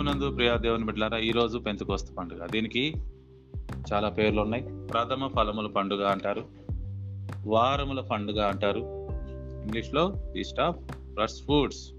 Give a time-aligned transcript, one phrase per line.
[0.00, 2.46] ప్రభునందు ప్రియా దేవుని బిడ్డారా ఈరోజు రోజు పండుగ.
[2.46, 2.94] దీనికి
[3.92, 4.62] చాలా పేర్లు ఉన్నాయి.
[4.62, 6.44] ప్రథమ ఫలముల పండుగ అంటారు
[7.46, 8.78] వారముల పండుగ అంటారు.
[9.64, 10.76] ఇంగ్లీష్లో feast of
[11.20, 11.92] first fruits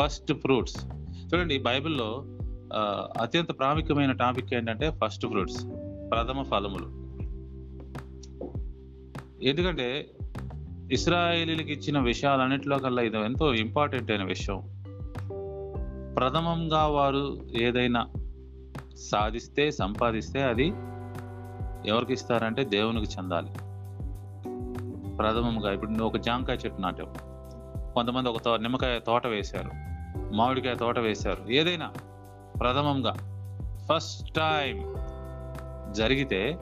[0.00, 0.84] first fruits.
[1.28, 2.24] చూడండి బైబిల్లో
[3.22, 5.64] అత్యంత ప్రాముఖ్యమైన టాపిక్ ఏంటంటే ఫస్ట్ ఫ్రూట్స్
[6.10, 6.88] ప్రథమ ఫలములు.
[9.48, 10.10] ఎందుకంటే
[10.92, 14.75] ఇస్రాయేలీలకు ఇచ్చిన విషయాలన్నింటిలో కల్లా ఇది ఎంతో ఇంపార్టెంట్ అయిన విషయం.
[16.16, 18.06] ప్రథమంగా వారు ఏదైనా
[18.96, 20.66] సాధిస్తే సంపాదిస్తే అది
[21.86, 23.52] ఎవరికి ఇస్తారంటే దేవునికి చెందాలి.
[25.16, 27.08] ప్రథమంగా ఇప్పుడు నువ్వు ఒక జాంకాయ చెట్టు నాటావు.
[27.94, 29.70] కొంతమంది ఒక తో- నిమ్మకాయ తోట వేశారు.
[30.34, 31.52] మామిడికాయ తోట వేశారు.
[31.52, 31.92] ఏదైనా
[32.60, 33.14] ప్రథమంగా
[33.92, 34.94] ఫస్ట్ టైం
[35.92, 36.58] జరిగితే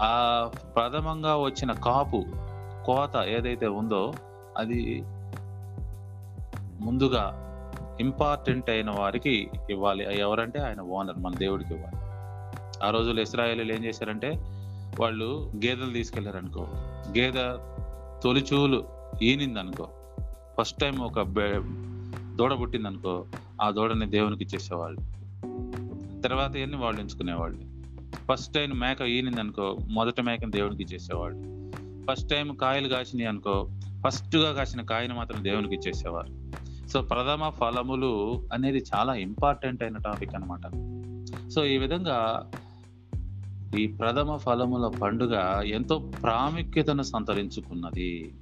[0.00, 2.24] ఆ ప్రథమంగా వచ్చిన కాపు
[2.86, 4.12] కోత ఏదైతే ఉందో
[4.58, 5.04] అది
[6.80, 7.40] ముందుగా
[8.00, 10.20] ఇంపార్టెంట్ అయిన వారికి ఇవ్వాలి.
[10.20, 11.96] ఎవరంటే ఆయన ఓనర్ మన దేవుడికి ఇవ్వాలి.
[12.86, 14.28] ఆ రోజుల్లో ఇస్రాయేలీలు ఏం చేశారంటే
[15.00, 16.66] వాళ్ళు గేదెలు తీసుకెళ్ళారు అనుకో
[17.18, 17.56] గేదె
[18.22, 18.84] తొలిచూలు
[19.22, 19.88] ఈనింది అనుకో
[20.60, 21.22] ఫస్ట్ టైం ఒక
[22.36, 23.26] దూడ పుట్టింది అనుకో
[23.62, 25.00] ఆ దూడని దేవునికి ఇచ్చేసేవాళ్ళు.
[26.22, 27.60] తర్వాత ఇవన్నీ వాళ్ళు ఎంచుకునేవాళ్ళు.
[28.32, 31.54] ఫస్ట్ టైం మేక ఈనింది అనుకో మొదట మేకని దేవునికి ఇచ్చేసేవాళ్ళు.
[32.10, 33.68] ఫస్ట్ టైం కాయలు కాసినాయి అనుకో
[34.06, 36.43] ఫస్ట్గా కాసిన కాయను మాత్రం దేవునికి ఇచ్చేసేవారు.
[36.88, 40.60] సో ప్రథమ ఫలములు అనేది చాలా ఇంపార్టెంట్ అయిన టాపిక్ అనమాట
[41.50, 42.50] సో ఈ విధంగా
[43.78, 48.34] ఈ ప్రథమ ఫలముల పండుగ ఎంతో ప్రాముఖ్యతను సంతరించుకున్నది.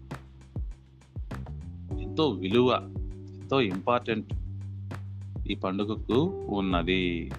[2.03, 2.95] ఎంతో విలువ
[3.43, 4.35] ఎంతో ఇంపార్టెంట్
[5.49, 7.33] ఈ పండుగకు ఉన్నది.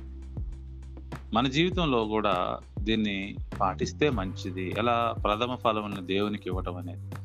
[1.33, 4.75] మన జీవితంలో కూడా దీన్ని పాటిస్తే మంచిది.
[4.77, 7.15] ఎలా ప్రథమ ఫలములను దేవునికి ఇవ్వటం అనేది.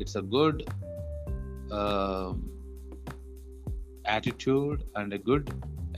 [0.00, 0.62] It's a good
[4.10, 5.50] attitude and a good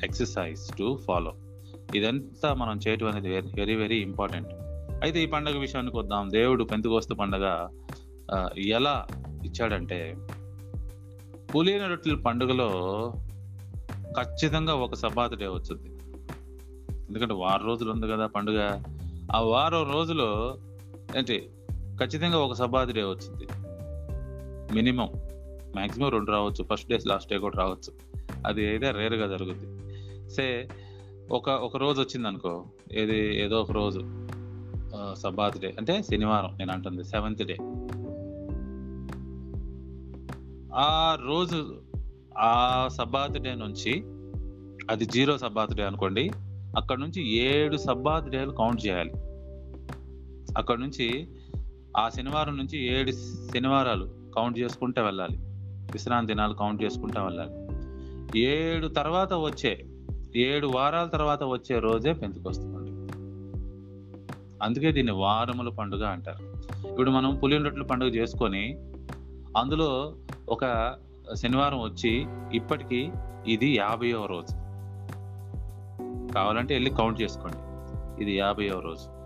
[0.05, 1.35] exercise to follow
[1.95, 4.49] ఇదంతా మనం చేయటం అనేది వెరీ వెరీ ఇంపార్టెంట్
[5.03, 6.31] అయితే ఈ పండుగ విషయానికి వద్దాం.
[6.31, 7.69] దేవుడు పెంతుకోస్తు పండగ
[8.57, 9.07] ఎలా
[9.45, 10.17] ఇచ్చాడంటే
[11.55, 12.69] పులిన రొట్టెల పండుగలో
[14.21, 15.89] ఖచ్చితంగా ఒక సబాత్ డే వచ్చింది.
[17.09, 18.83] ఎందుకంటే వారం రోజులు ఉంది కదా పండుగ.
[19.33, 20.59] ఆ వారం రోజులు
[21.17, 21.51] ఏంటి?
[21.73, 23.47] ఖచ్చితంగా ఒక సబాత్ డే వచ్చింది.
[24.75, 25.09] మినిమం.
[25.77, 26.65] మాక్సిమం రెండు రావచ్చు.
[26.73, 27.93] ఫస్ట్ డేస్ లాస్ట్ డే కూడా రావచ్చు.
[28.47, 29.67] అది అయితే రేర్గా జరుగుద్ది.
[30.31, 30.69] సే
[31.31, 34.01] ఒక ఒక రోజు వచ్చింది అనుకో ఏది ఏదో ఒక రోజు
[35.15, 37.57] సబాత్ డే అంటే శనివారం నేను అంటుంది సెవెంత్ డే.
[40.75, 41.83] ఆ రోజు
[42.39, 44.03] ఆ సబ్బాత్ డే నుంచి
[44.91, 46.31] అది జీరో సబ్బాత్ డే అనుకోండి
[46.77, 49.11] అక్కడ నుంచి ఏడు సబ్బాత్ డేలు కౌంట్ చేయాలి.
[50.59, 51.29] అక్కడ నుంచి
[51.97, 53.11] ఆ శనివారం నుంచి ఏడు
[53.53, 55.50] శనివారాలు కౌంట్ చేసుకుంటూ వెళ్ళాలి.
[55.93, 57.51] విశ్రాంతి దినాలు కౌంట్ చేసుకుంటా వెళ్ళాలి.
[58.39, 59.85] ఏడు తర్వాత వచ్చే
[60.37, 62.81] ఏడు వారాల తర్వాత వచ్చే రోజే పెంతుకొస్తుంది
[64.63, 66.61] అందుకే దీన్ని వారముల పండుగ అంటారు.
[66.89, 68.79] ఇప్పుడు మనం పులియం రొట్టెల పండుగ చేసుకొని
[69.57, 70.15] అందులో
[70.49, 70.95] ఒక
[71.35, 73.11] శనివారం వచ్చి ఇప్పటికి
[73.47, 74.53] ఇది యాభైవ రోజు.
[76.33, 77.59] కావాలంటే వెళ్ళి కౌంట్ చేసుకోండి.
[78.23, 79.21] ఇది యాభైవ రోజు.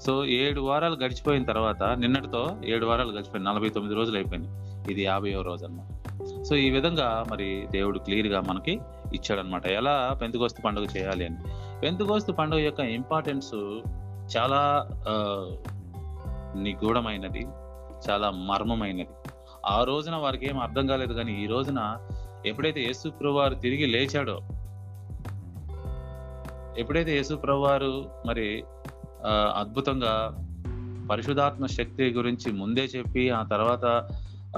[0.00, 3.48] సో ఏడు వారాలు గడిచిపోయిన తర్వాత నిన్నటితో ఏడు వారాలు గడిచిపోయింది.
[3.48, 4.48] నలభై తొమ్మిది రోజులు అయిపోయింది
[4.90, 5.96] ఇది యాభైవ రోజు అన్నమాట
[6.44, 8.72] సో ఈ విధంగా మరి దేవుడు క్లియర్గా మనకి
[9.14, 11.36] ఇచ్చాడనమాట ఎలా పెంతుకోస్తు పండుగ చేయాలి అని.
[11.80, 13.80] పెంతుకోస్తు పండుగ యొక్క ఇంపార్టెన్స్
[14.36, 14.88] చాలా
[16.56, 17.46] నిగూఢమైనది
[18.10, 19.08] చాలా మర్మమైనది.
[19.66, 21.96] ఆ రోజున వారికి ఏం అర్థం కాలేదు కానీ ఈ రోజున
[22.46, 24.40] ఎప్పుడైతే యేసు వారు తిరిగి లేచాడో
[26.78, 28.64] ఎప్పుడైతే యేసు వారు మరి
[29.56, 30.42] అద్భుతంగా
[31.10, 34.08] పరిశుధాత్మ శక్తి గురించి ముందే చెప్పి ఆ తర్వాత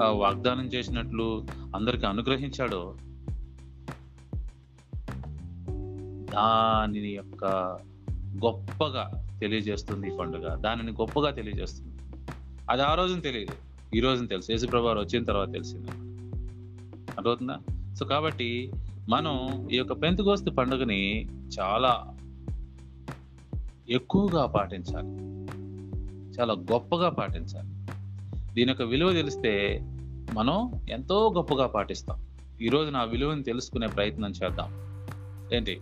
[0.03, 2.95] వాగ్దానం చేసినట్లు అందరికి అనుగ్రహించాడో
[6.33, 7.45] దాని యొక్క
[8.45, 10.55] గొప్పగా తెలియజేస్తుంది ఈ పండుగ.
[10.55, 11.97] దానిని గొప్పగా తెలియజేస్తుంది.
[12.69, 13.53] అది ఆ రోజున తెలియదు.
[13.95, 14.51] ఈ రోజున తెలుసు.
[14.51, 15.91] యేసుప్రభు వచ్చిన తర్వాత తెలిసింది.
[17.17, 17.57] అర్థవుతుందా
[17.95, 18.71] సో కాబట్టి
[19.09, 21.27] మనం ఈ యొక్క పెంతుకోస్తు పండుగని
[21.59, 22.15] చాలా
[23.89, 25.07] ఎక్కువగా పాటించాలి.
[26.39, 27.78] చాలా గొప్పగా పాటించాలి.
[28.53, 29.79] దీని యొక్క విలువ తెలిస్తే
[30.33, 32.25] మనం ఎంతో గొప్పగా పాటిస్తాం.
[32.61, 34.69] ఈరోజు నా విలువను తెలుసుకునే ప్రయత్నం చేద్దాం.
[35.53, 35.81] ఏంటి?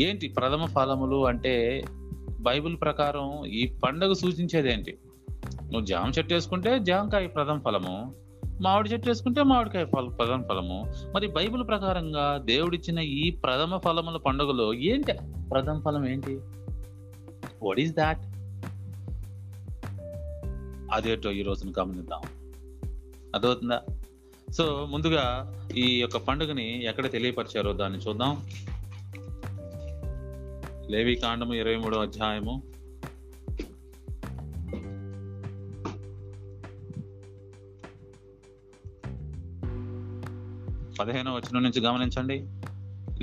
[0.00, 1.84] ఏంటి ప్రథమ ఫలములు అంటే
[2.40, 4.98] బైబిల్ ప్రకారం ఈ పండుగ సూచించేది ఏంటి?
[5.44, 8.14] నువ్వు జామ చెట్టు వేసుకుంటే జామకాయ ప్రథమ ఫలము
[8.60, 10.92] మామిడి చెట్టు వేసుకుంటే మామిడికాయ ఫల ప్రథమ ఫలము.
[11.14, 15.12] మరి బైబిల్ ప్రకారంగా దేవుడిచ్చిన ఈ ప్రథమ ఫలముల పండుగలో ఏంటి
[15.50, 16.40] ప్రథమ ఫలం ఏంటి?
[17.62, 18.33] వాట్ ఈస్ దాట్
[20.94, 22.20] అదేటో ఈ రోజున గమనిద్దాం.
[23.34, 23.82] అర్థమవుతుందా?
[24.52, 28.48] సో ముందుగా ఈ యొక్క పండుగని ఎక్కడ తెలియపరిచారో దాన్ని చూద్దాం.
[30.90, 32.62] లేవి కాండము ఇరవై మూడో అధ్యాయము.
[41.00, 42.46] పదిహేనో వచనం నుంచి గమనించండి.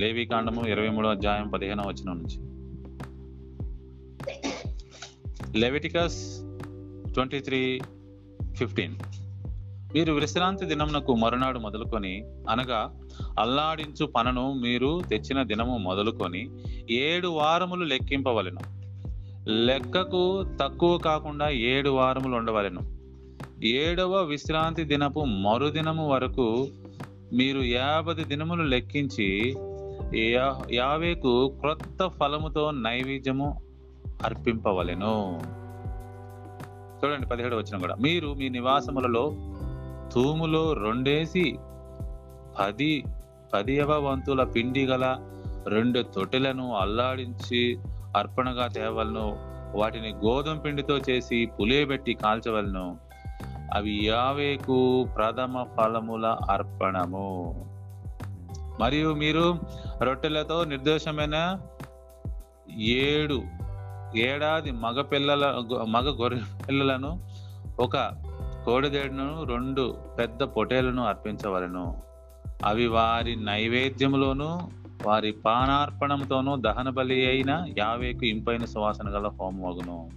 [0.01, 2.51] లేవి కాండము ఇరవై మూడో అధ్యాయం పదిహేనో వచనం నుంచి.
[5.59, 6.50] లెవిటికస్
[7.13, 7.79] ట్వంటీ త్రీ
[8.55, 8.95] ఫిఫ్టీన్
[9.93, 12.99] మీరు విశ్రాంతి దినమునకు మరునాడు మొదలుకొని అనగా
[13.39, 16.49] అల్లాడించు పనను మీరు తెచ్చిన దినము మొదలుకొని
[16.89, 18.59] ఏడు వారములు లెక్కింపవలెను.
[19.49, 23.01] లెక్కకు తక్కువ కాకుండా ఏడు వారములు ఉండవలెను.
[23.65, 26.67] ఏడవ విశ్రాంతి దినపు మరుదినము వరకు
[27.33, 29.55] మీరు యాభై దినములు లెక్కించి
[30.15, 33.61] యా- యావేకు క్రొత్త ఫలముతో నైవేద్యము
[34.25, 35.41] అర్పింపవలెను.
[37.05, 37.95] చూడండి పదిహేడు వచ్చిన కూడా.
[37.95, 39.33] మీరు మీ నివాసములలో
[40.13, 41.59] తూములో రెండేసి
[42.59, 43.03] పది
[43.53, 45.17] పదియవ వంతుల పిండి గల
[45.67, 47.79] రెండు తొట్టెలను అల్లాడించి
[48.17, 49.51] అర్పణగా తేవలను.
[49.77, 52.97] వాటిని గోధుమ పిండితో చేసి పులియబెట్టి కాల్చవలను.
[53.73, 57.65] అవి యావేకు ప్రథమ ఫలముల అర్పణము.
[58.79, 59.59] మరియు మీరు
[60.01, 61.59] రొట్టెలతో నిర్దోషమైన
[62.79, 63.41] ఏడు
[64.15, 67.27] ఏడాది మగ పిల్లల మగ గొర్రె పిల్లలను
[67.79, 67.97] ఒక
[68.65, 72.01] కోడిదేడును రెండు పెద్ద పొటేలను అర్పించవలను.
[72.65, 74.71] అవి వారి నైవేద్యములోను
[75.05, 80.09] వారి పానార్పణంతోనూ దహన బలి అయిన యావేకు ఇంపైన సువాసన గల హోమమగును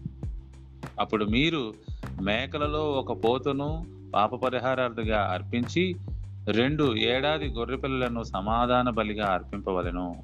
[1.01, 1.75] అప్పుడు మీరు
[2.21, 5.97] మేకలలో ఒక పోతును పాప పరిహారార్థిగా అర్పించి
[6.49, 10.15] రెండు ఏడాది గొర్రె పిల్లలను సమాధాన బలిగా అర్పింపవలను.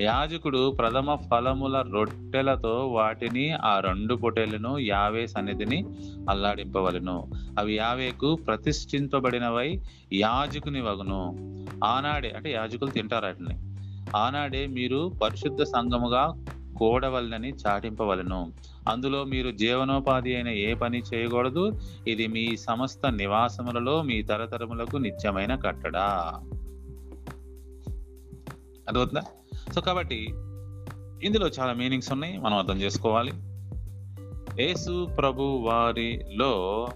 [0.00, 5.84] యాజకుడు ప్రథమ ఫలముల రొట్టెలతో వాటిని ఆ రెండు పొటెలను యావే సన్నిధిని
[6.30, 7.30] అల్లాడింపవలెను.
[7.58, 9.80] అవి యావేకు ప్రతిష్ఠింపబడినవై
[10.12, 11.34] యాజకుని వగును.
[11.84, 13.54] ఆనాడే అంటే యాజకులు తింటారు వాటిని?
[14.16, 16.44] ఆనాడే మీరు పరిశుద్ధ సంఘముగా
[16.76, 18.52] కూడవలనని చాటింపవలను.
[18.88, 21.80] అందులో మీరు జీవనోపాధి అయిన ఏ పని చేయకూడదు.
[22.08, 26.40] ఇది మీ సమస్త నివాసములలో మీ తరతరములకు నిత్యమైన కట్టడా.
[28.88, 29.22] అదవుతుందా
[29.74, 30.24] సో కాబట్టి
[31.22, 32.38] ఇందులో చాలా మీనింగ్స్ ఉన్నాయి.
[32.38, 33.32] మనం అర్థం చేసుకోవాలి.
[34.62, 36.88] యేసు ప్రభు వారిలో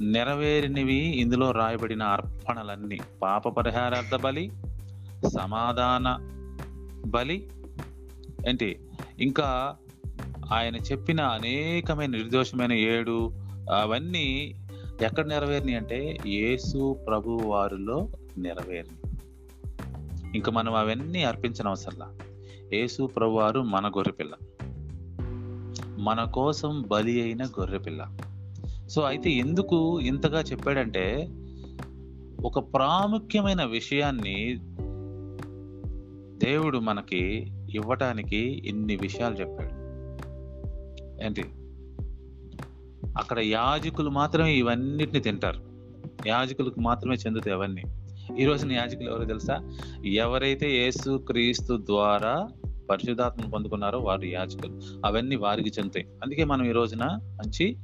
[0.00, 4.50] నెరవేరినవి ఇందులో రాయబడిన అర్పణలన్నీ పాప పరిహారార్థ బలి
[5.28, 6.16] సమాధాన
[7.06, 7.50] బలి
[8.48, 8.80] ఏంటి?
[9.20, 9.76] ఇంకా
[10.52, 13.32] ఆయన చెప్పిన అనేకమైన నిర్దోషమైన ఏడు
[13.74, 14.54] అవన్నీ
[15.02, 18.08] ఎక్కడ నెరవేరినాయి అంటే యేసు ప్రభు వారిలో
[18.38, 18.99] నెరవేరినాయి.
[20.34, 22.14] ఇంక మనం అవన్నీ అర్పించిన అవసరంలా
[22.72, 24.32] యేసు ప్రభువారు మన గొర్రెపిల్ల
[25.98, 28.16] మన కోసం బలి అయిన గొర్రెపిల్ల
[28.88, 31.28] సో అయితే ఎందుకు ఇంతగా చెప్పాడంటే
[32.44, 34.58] ఒక ప్రాముఖ్యమైన విషయాన్ని
[36.38, 39.80] దేవుడు మనకి ఇవ్వటానికి ఇన్ని విషయాలు చెప్పాడు.
[41.24, 41.44] ఏంటి?
[43.18, 45.60] అక్కడ యాజకులు మాత్రమే ఇవన్నిటిని తింటారు.
[46.26, 47.82] యాజకులకు మాత్రమే చెందుతాయి అవన్నీ.
[48.38, 49.60] ఈ రోజున యాజకులు ఎవరో తెలుసా?
[50.04, 52.48] ఎవరైతే యేసు క్రీస్తు ద్వారా
[52.90, 54.80] పరిశుధాత్మ పొందుకున్నారో వారు యాజకులు.
[55.06, 56.06] అవన్నీ వారికి చెందుతాయి.
[56.24, 57.76] అందుకే మనం ఈ రోజున మంచి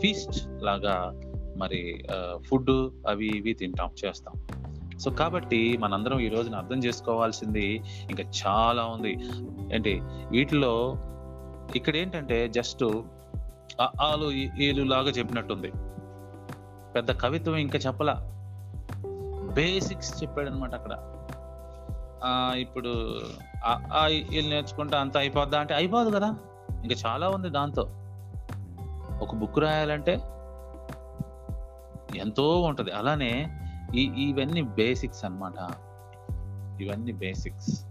[0.00, 1.20] ఫీస్ట్ లాగా
[1.56, 2.04] మరి
[2.40, 2.70] ఫుడ్
[3.08, 4.34] అవి ఇవి తింటాం చేస్తాం.
[4.98, 9.18] సో కాబట్టి మనందరం ఈ రోజున అర్థం చేసుకోవాల్సింది ఇంకా చాలా ఉంది.
[9.74, 10.00] ఏంటి?
[10.30, 10.96] వీటిలో
[11.76, 12.84] ఇక్కడ ఏంటంటే జస్ట్
[13.80, 15.72] ఆలు ఈలు లాగా చెప్పినట్టుంది.
[16.94, 18.39] పెద్ద కవిత్వం ఇంకా చెప్పలా.
[19.52, 20.90] బేసిక్స్ చెప్పాడు అనమాట అక్కడ
[22.56, 22.88] ఇప్పుడు
[24.04, 26.34] వీళ్ళు నేర్చుకుంటే అంత అయిపోద్దా అంటే అయిపోదు కదా.
[26.84, 27.82] ఇంకా చాలా ఉంది దాంతో.
[29.22, 30.12] ఒక బుక్ రాయాలంటే
[32.18, 32.90] ఎంతో ఉంటుంది.
[32.90, 33.58] అలానే
[33.94, 35.54] ఈ ఇవన్నీ బేసిక్స్ అన్నమాట.
[36.82, 37.84] ఇవన్నీ బేసిక్స్.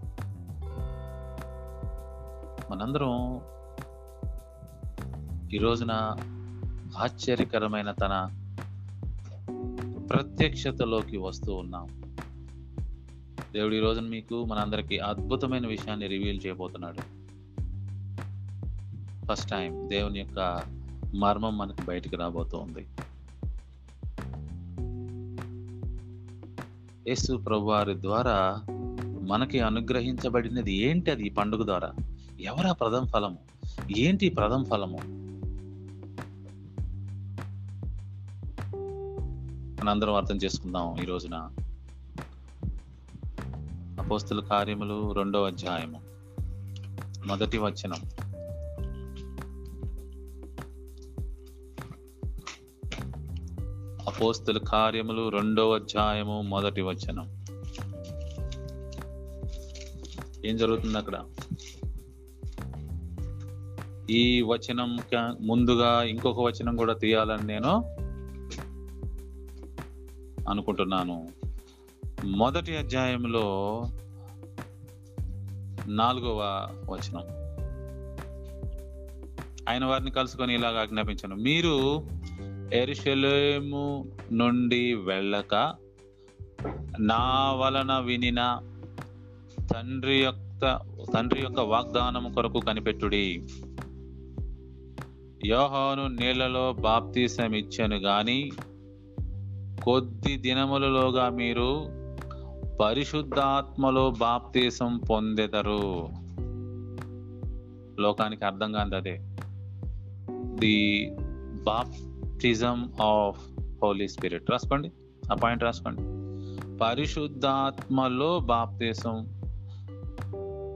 [2.71, 3.41] మనందరం
[5.53, 5.91] ఈ రోజున
[6.97, 8.38] ఆశ్చర్యకరమైన తన
[10.09, 11.87] ప్రత్యక్షతలోకి వస్తూ ఉన్నాం.
[13.53, 17.19] దేవుడు ఈ రోజున మీకు మనందరికీ అద్భుతమైన విషయాన్ని రివీల్ చేయబోతున్నాడు.
[19.25, 20.61] ఫస్ట్ టైం దేవుని యొక్క
[21.15, 22.87] మర్మం మనకు బయటికి రాబోతోంది.
[27.09, 28.61] యేసు ప్రభువారి ద్వారా
[29.21, 31.91] మనకి అనుగ్రహించబడినది ఏంటి అది ఈ పండుగ ద్వారా?
[32.41, 33.37] ఎవరా ప్రథమ ఫలము?
[33.97, 35.18] ఏంటి ప్రథమ ఫలము?
[39.79, 41.49] మనందరం అర్థం చేసుకుందాం ఈ రోజున.
[43.99, 46.01] అపోస్తుల కార్యములు రెండో అధ్యాయము.
[47.27, 48.09] మొదటి వచనం.
[54.07, 57.45] అపోస్తుల కార్యములు రెండవ అధ్యాయము మొదటి వచనం.
[60.45, 61.23] ఏం జరుగుతుంది అక్కడ?
[64.09, 67.98] ఈ వచనం క- ముందుగా ఇంకొక వచనం కూడా తీయాలని నేను
[70.49, 71.29] అనుకుంటున్నాను.
[72.25, 73.85] మొదటి అధ్యాయంలో
[75.87, 77.23] నాలుగవ వచనం.
[79.69, 81.35] ఆయన వారిని కలుసుకొని ఇలాగ ఆజ్ఞాపించాను.
[81.35, 82.07] మీరు
[82.73, 85.75] ఎరుషలేము నుండి వెళ్ళక
[86.99, 88.59] నా వలన వినిన
[89.73, 90.79] తండ్రి యొక్క
[91.13, 93.47] తండ్రి యొక్క వాగ్దానం కొరకు కనిపెట్టుడి.
[95.45, 98.51] యోహోను నీళ్ళలో బాప్తీసం ఇచ్చాను గాని
[99.83, 101.85] కొద్ది దినములలోగా మీరు
[102.81, 106.07] పరిశుద్ధాత్మలో బాప్తీసం పొందెదరు.
[108.01, 109.19] లోకానికి అర్థం కాదు అదే.
[110.31, 111.09] The
[111.63, 113.49] baptism of
[113.83, 114.51] holy spirit.
[114.51, 114.91] రాసుకోండి.
[115.31, 116.01] ఆ పాయింట్ రాసుకోండి.
[116.77, 119.27] పరిశుద్ధాత్మలో బాప్తీసం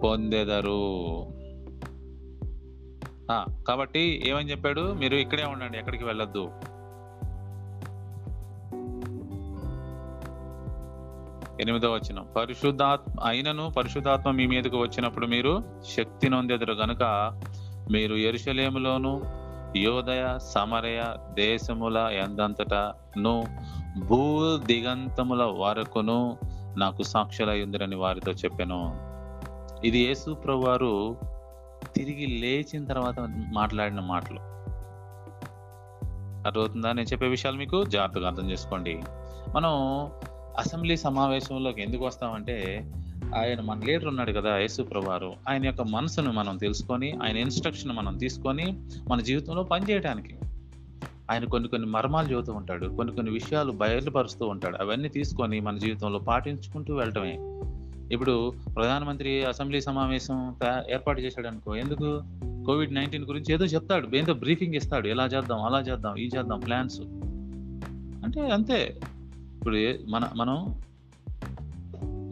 [0.04, 1.24] పొందెదరు.
[3.68, 4.94] కాబట్టి ఏమని చెప్పాడు?
[4.94, 6.50] మీరు ఇక్కడే ఉండండి ఎక్కడికి వెళ్ళొద్దు.
[11.64, 15.64] ఎనిమిదో వచ్చిన పరిశుద్ధాత్మ అయినను పరిశుద్ధాత్మ మీ మీదకు వచ్చినప్పుడు మీరు
[15.98, 16.74] శక్తి నొందెదరు.
[16.74, 17.04] గనుక
[17.92, 19.22] మీరు ఎరుషలేములోను
[19.78, 21.04] యోదయ సమరయ
[21.34, 23.44] దేశముల ఎందంతటను
[24.08, 26.38] భూ దిగంతముల వరకును
[26.78, 28.80] నాకు సాక్షులయ్యుందిరని వారితో చెప్పాను.
[29.88, 31.18] ఇది యేసు వారు
[31.96, 33.16] తిరిగి లేచిన తర్వాత
[33.54, 34.40] మాట్లాడిన మాటలు.
[36.48, 36.92] అర్థమవుతుందా?
[36.92, 39.02] నేను చెప్పే విషయాలు మీకు జాగ్రత్తగా అర్థం చేసుకోండి.
[39.56, 39.74] మనం
[40.58, 42.92] అసెంబ్లీ సమావేశంలోకి ఎందుకు వస్తామంటే
[43.36, 45.34] ఆయన మన లీడర్ ఉన్నాడు కదా యేసు ప్రభువారు.
[45.50, 50.36] ఆయన యొక్క మనసును మనం తెలుసుకొని ఆయన ఇన్స్ట్రక్షన్ మనం తీసుకొని మన జీవితంలో పనిచేయడానికి
[51.32, 54.78] ఆయన కొన్ని కొన్ని మర్మాలు చెబుతూ ఉంటాడు కొన్ని కొన్ని విషయాలు బయలుపరుస్తూ ఉంటాడు.
[54.78, 57.38] అవన్నీ తీసుకొని మన జీవితంలో పాటించుకుంటూ వెళ్ళటమే.
[58.16, 60.56] ఇప్పుడు ప్రధానమంత్రి అసెంబ్లీ సమావేశం
[60.92, 62.22] ఏర్పాటు చేశాడు అనుకో ఎందుకు?
[62.66, 65.08] కోవిడ్ నైన్టీన్ గురించి ఏదో చెప్తాడు ఏదో బ్రీఫింగ్ ఇస్తాడు.
[65.08, 67.02] ఎలా చేద్దాం అలా చేద్దాం ఈ చేద్దాం ప్లాన్స్.
[68.26, 68.96] అంటే అంతే.
[69.64, 70.82] ఇప్పుడు ఏ- మన మనం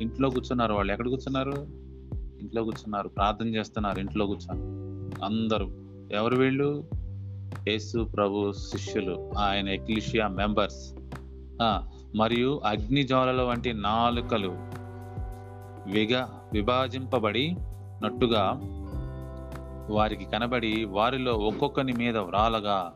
[0.01, 0.93] ఇంట్లో కూర్చున్నారు వాళ్ళు.
[0.93, 1.67] ఎక్కడ కూర్చున్నారు?
[2.41, 3.07] ఇంట్లో కూర్చున్నారు.
[3.07, 3.99] ప్రార్థన చేస్తున్నారు.
[3.99, 4.61] ఇంట్లో కూర్చొని
[5.25, 5.71] అందరూ.
[6.11, 6.83] ఎవరు వీళ్ళు?
[7.67, 10.93] యేసు ప్రభు శిష్యులు ఆయన ఎక్లిషియా మెంబర్స్.
[12.15, 14.51] మరియు అగ్ని జ్వాలల వంటి నాలుకలు
[15.91, 17.55] విగ విభాజింపబడి
[18.03, 18.59] నట్టుగా
[19.89, 22.93] వారికి కనబడి వారిలో ఒక్కొక్కని మీద వ్రాలగా.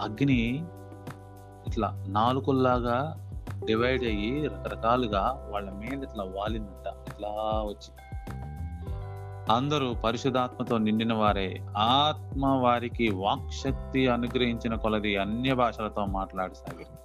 [0.00, 0.64] అగ్ని
[1.66, 3.24] ఇట్లా నాలుకల్లాగా
[3.64, 7.14] డివైడ్ అయ్యి రకరకాలుగా వాళ్ళ మీద ఇట్లా వాలిందంట.
[7.14, 7.28] ఇట్లా
[7.64, 8.07] వచ్చి
[9.50, 11.60] అందరూ పరిశుధాత్మతో నిండిన వారే.
[11.76, 16.98] ఆత్మ వారికి వాక్శక్తి అనుగ్రహించిన కొలది అన్య భాషలతో మాట్లాడసాగారు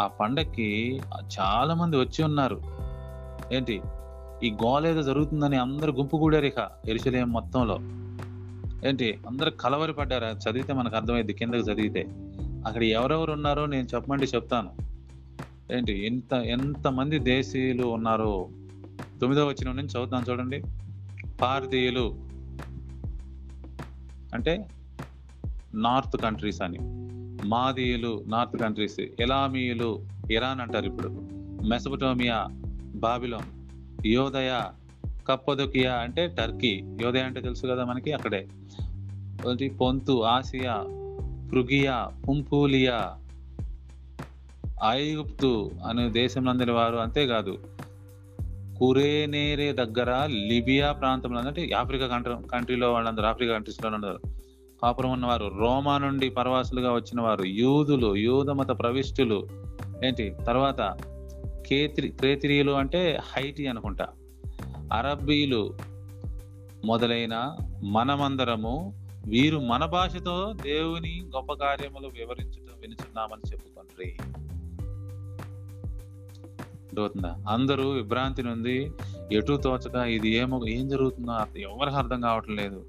[0.00, 1.00] ఆ పండక్కి
[1.40, 2.60] చాలా మంది వచ్చి ఉన్నారు.
[3.52, 3.82] ఏంటి?
[4.42, 7.78] ఈ గోల ఏదో జరుగుతుందని అందరు గుంపు కూడారు ఇక ఎరుసలేం మొత్తంలో.
[8.88, 9.18] ఏంటి?
[9.28, 10.24] అందరు కలవరి పడ్డారు?
[10.24, 12.06] చదివితే మనకు అర్థమైంది కిందకి చదివితే.
[12.66, 14.70] అక్కడ ఎవరెవరు ఉన్నారో నేను చెప్పమండి చెప్తాను.
[15.72, 16.06] ఏంటి?
[16.06, 18.48] ఎంత ఎంతమంది దేశీయులు ఉన్నారో
[19.20, 20.62] తొమ్మిదో వచ్చిన నుంచి చదువుతాను చూడండి.
[21.40, 22.16] భారతీయులు
[24.34, 24.66] అంటే
[25.74, 26.78] నార్త్ కంట్రీస్ అని.
[27.48, 29.00] మాదీయులు నార్త్ కంట్రీస్.
[29.00, 31.08] ఎలామీయులు ఇరాన్ అంటారు ఇప్పుడు.
[31.66, 32.46] Mesopotamia
[32.94, 33.60] Babylon.
[34.06, 34.62] యోదయ
[35.26, 36.84] కప్పదొకియా అంటే టర్కీ.
[37.00, 38.48] యోదయ అంటే తెలుసు కదా మనకి అక్కడే.
[39.68, 40.84] పొంతు ఆసియా
[41.52, 43.16] పృగియా పుంపూలియా
[44.90, 47.79] ఐగుప్తు అనే దేశం నందిన వారు అంతేకాదు.
[48.80, 54.20] కురేనేరే దగ్గర లిబియా ప్రాంతంలో అంటే ఆఫ్రికా కంట్రీ కంట్రీలో వాళ్ళందరూ ఆఫ్రికా కంట్రీస్లో ఉన్నారు.
[54.82, 59.46] కాపురం ఉన్నవారు రోమా నుండి పరవాసులుగా వచ్చిన వారు యూదులు యూద మత ప్రవిష్టులు.
[60.04, 60.34] ఏంటి?
[60.46, 60.96] తర్వాత
[61.68, 64.08] కేత్రి క్రేత్రియులు అంటే హైటీ అనుకుంటా.
[64.92, 65.76] అరబ్బీలు
[66.84, 74.49] మొదలైన మనమందరము వీరు మన భాషతో దేవుని గొప్ప కార్యములు వివరించడం వినుచున్నామని చెప్పుకుంటారు
[76.90, 77.36] అర్థమవుతుందా?
[77.48, 78.90] అందరూ విభ్రాంతి నుండి
[79.32, 82.84] ఎటు తోచక ఇది ఏమో ఏం జరుగుతుందో అర్థం- ఎవరికి అర్థం కావటం లేదు.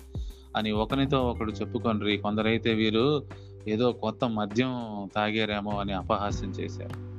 [0.57, 2.17] అని ఒకరితో ఒకడు చెప్పుకొనరి.
[2.17, 3.23] కొందరైతే వీరు
[3.67, 4.75] ఏదో కొత్త మద్యం
[5.15, 7.11] తాగారేమో అని అపహాస్యం చేశారు.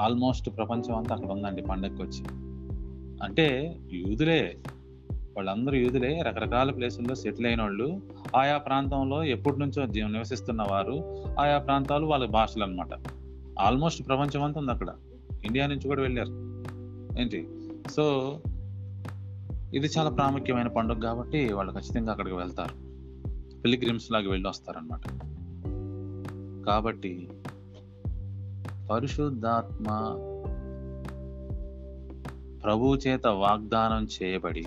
[0.00, 2.24] ఆల్మోస్ట్ ప్రపంచం అంతా అక్కడ ఉందండి పండగకి వచ్చి
[3.22, 4.58] అంటే యూదులే
[5.12, 8.00] వాళ్ళందరూ యూదులే రకరకాల ప్లేసుల్లో సెటిల్ అయిన వాళ్ళు
[8.36, 11.24] ఆయా ప్రాంతంలో ఎప్పటి నుంచో నివసిస్తున్న వారు.
[11.40, 12.88] ఆయా ప్రాంతాలు వాళ్ళ భాషలు అనమాట
[13.60, 14.88] ఆల్మోస్ట్ ప్రపంచం అంతా ఉంది అక్కడ.
[15.44, 16.64] ఇండియా నుంచి కూడా వెళ్ళారు.
[17.20, 17.48] ఏంటి?
[17.90, 18.36] సో
[19.74, 22.86] ఇది చాలా ప్రాముఖ్యమైన పండుగ కాబట్టి వాళ్ళు ఖచ్చితంగా అక్కడికి వెళ్తారు.
[23.62, 25.00] పిలిగ్రిమ్స్ లాగా వెళ్ళి వస్తారనమాట
[26.66, 27.28] కాబట్టి
[28.90, 29.84] పరిశుద్ధాత్మ
[32.64, 34.64] ప్రభు చేత వాగ్దానం చేయబడి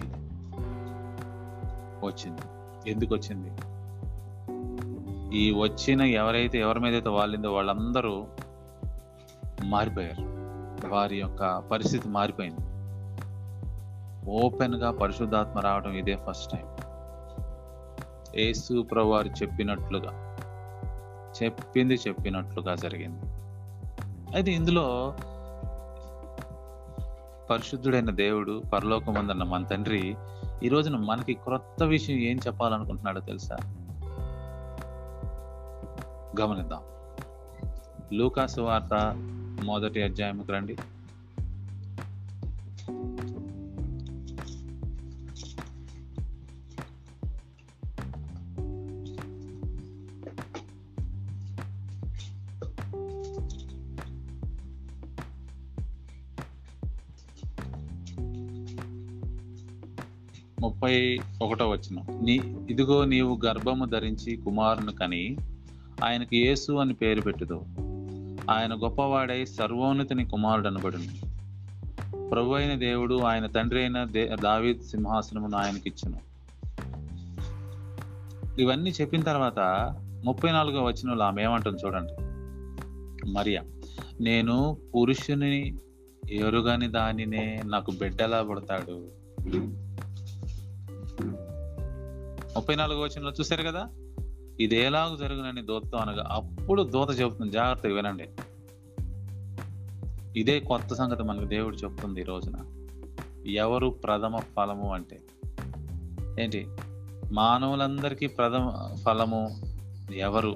[2.05, 2.41] వచ్చింది.
[2.89, 3.49] ఎందుకు వచ్చింది?
[5.37, 8.25] ఈ వచ్చిన ఎవరైతే ఎవరి మీద అయితే వాళ్ళిందో వాళ్ళందరూ
[9.65, 10.39] మారిపోయారు.
[10.87, 12.69] వారి యొక్క పరిస్థితి మారిపోయింది.
[14.31, 16.65] ఓపెన్గా పరిశుద్ధాత్మ రావడం ఇదే ఫస్ట్ టైం
[18.37, 20.35] యేసు ప్రభువారు చెప్పినట్లుగా
[21.43, 23.25] చెప్పింది చెప్పినట్లుగా జరిగింది.
[24.35, 25.15] అయితే ఇందులో
[27.49, 30.15] పరిశుద్ధుడైన దేవుడు పరలోకమందన్న మన తండ్రి
[30.63, 33.57] ఈ రోజున మనకి క్రొత్త విషయం ఏం చెప్పాలనుకుంటున్నాడో తెలుసా?
[36.41, 36.81] గమనిద్దాం.
[38.13, 38.89] లూకాసు వార్త
[39.63, 40.75] మొదటి అధ్యాయంకి రండి.
[60.61, 62.33] ముప్పై ఒకటో వచ్చిన నీ
[62.69, 65.37] ఇదిగో నీవు గర్భము ధరించి కుమారుని కని
[66.03, 67.61] ఆయనకి యేసు అని పేరు పెట్టుదో
[68.49, 71.29] ఆయన గొప్పవాడై సర్వోన్నతిని కుమారుడు అనబడును
[72.29, 76.19] ప్రభు అయిన దేవుడు ఆయన తండ్రి అయిన దే దావీద్ సింహాసనమును ఆయనకిచ్చును.
[78.61, 79.59] ఇవన్నీ చెప్పిన తర్వాత
[80.25, 82.13] ముప్పై నాలుగో వచనంలో ఆమె ఏమంటుంది చూడండి.
[83.29, 83.63] మరియా
[84.21, 85.77] నేను పురుషుని
[86.29, 89.07] ఎరుగని దానినే నాకు బిడ్డలా పుడతాడు.
[92.57, 93.89] ముప్పై నాలుగో వచనంలో చూశారు కదా?
[94.59, 98.29] ఇది ఎలాగ జరుగునని దూతతో అనగా అప్పుడు దూత చెబుతుంది జాగ్రత్తగా వినండి.
[100.39, 102.55] ఇదే కొత్త సంగతి మనకు దేవుడు చెప్తుంది ఈ రోజున.
[103.47, 105.19] ఎవరు ప్రథమ ఫలము అంటే?
[106.39, 106.67] ఏంటి?
[107.31, 109.61] మానవులందరికీ ప్రథమ ఫలము
[110.13, 110.55] ఎవరు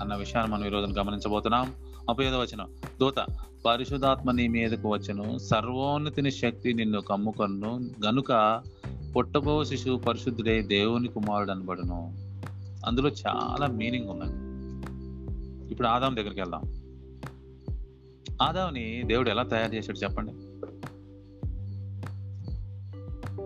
[0.00, 1.72] అన్న విషయాన్ని మనం ఈ రోజున గమనించబోతున్నాం.
[2.08, 2.68] ముప్పై వచ్చిన వచనం.
[3.00, 3.26] దూత
[3.66, 8.62] పరిశుధాత్మ నీ మీదకు వచ్చను సర్వోన్నతిని శక్తి నిన్ను కమ్ముకొను గనుక
[9.16, 12.23] పుట్టబో శిశువు పరిశుద్ధుడే దేవుని కుమారుడు అనబడును.
[12.84, 14.44] అందులో చాలా మీనింగ్ ఉన్నది
[15.72, 16.62] ఇప్పుడు ఆదాం దగ్గరికి వెళ్దాం.
[18.42, 20.32] ఆదాంని దేవుడు ఎలా తయారు చేశాడు చెప్పండి?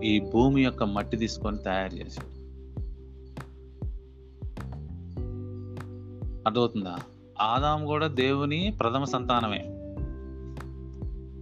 [0.07, 2.39] ఈ భూమి యొక్క మట్టి తీసుకొని తయారు చేశాడు.
[6.47, 6.97] అర్థమవుతుందా?
[7.41, 9.65] ఆదాం కూడా దేవుని ప్రథమ సంతానమే.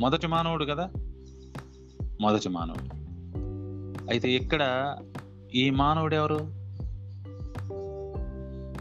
[0.01, 0.91] మొదటి మానవుడు కదా?
[2.21, 2.97] మొదటి మానవుడు.
[4.11, 4.97] అయితే ఇక్కడ
[5.55, 6.56] ఈ మానవుడు ఎవరు?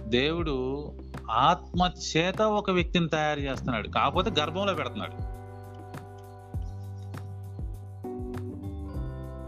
[0.07, 0.91] దేవుడు
[1.31, 3.87] ఆత్మ చేత ఒక వ్యక్తిని తయారు చేస్తున్నాడు.
[3.87, 5.35] కాకపోతే గర్భంలో పెడుతున్నాడు.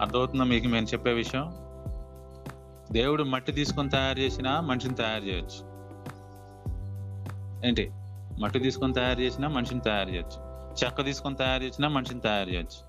[0.01, 1.53] అర్థమవుతుందా మీకు మేము చెప్పే విషయం?
[2.91, 5.77] దేవుడు మట్టి తీసుకొని తయారు చేసినా మనిషిని తయారు చేయొచ్చు.
[7.67, 7.91] ఏంటి?
[8.41, 10.47] మట్టి తీసుకొని తయారు చేసినా మనిషిని తయారు చేయొచ్చు.
[10.83, 12.87] చెక్క తీసుకొని తయారు చేసినా మనిషిని తయారు చేయొచ్చు.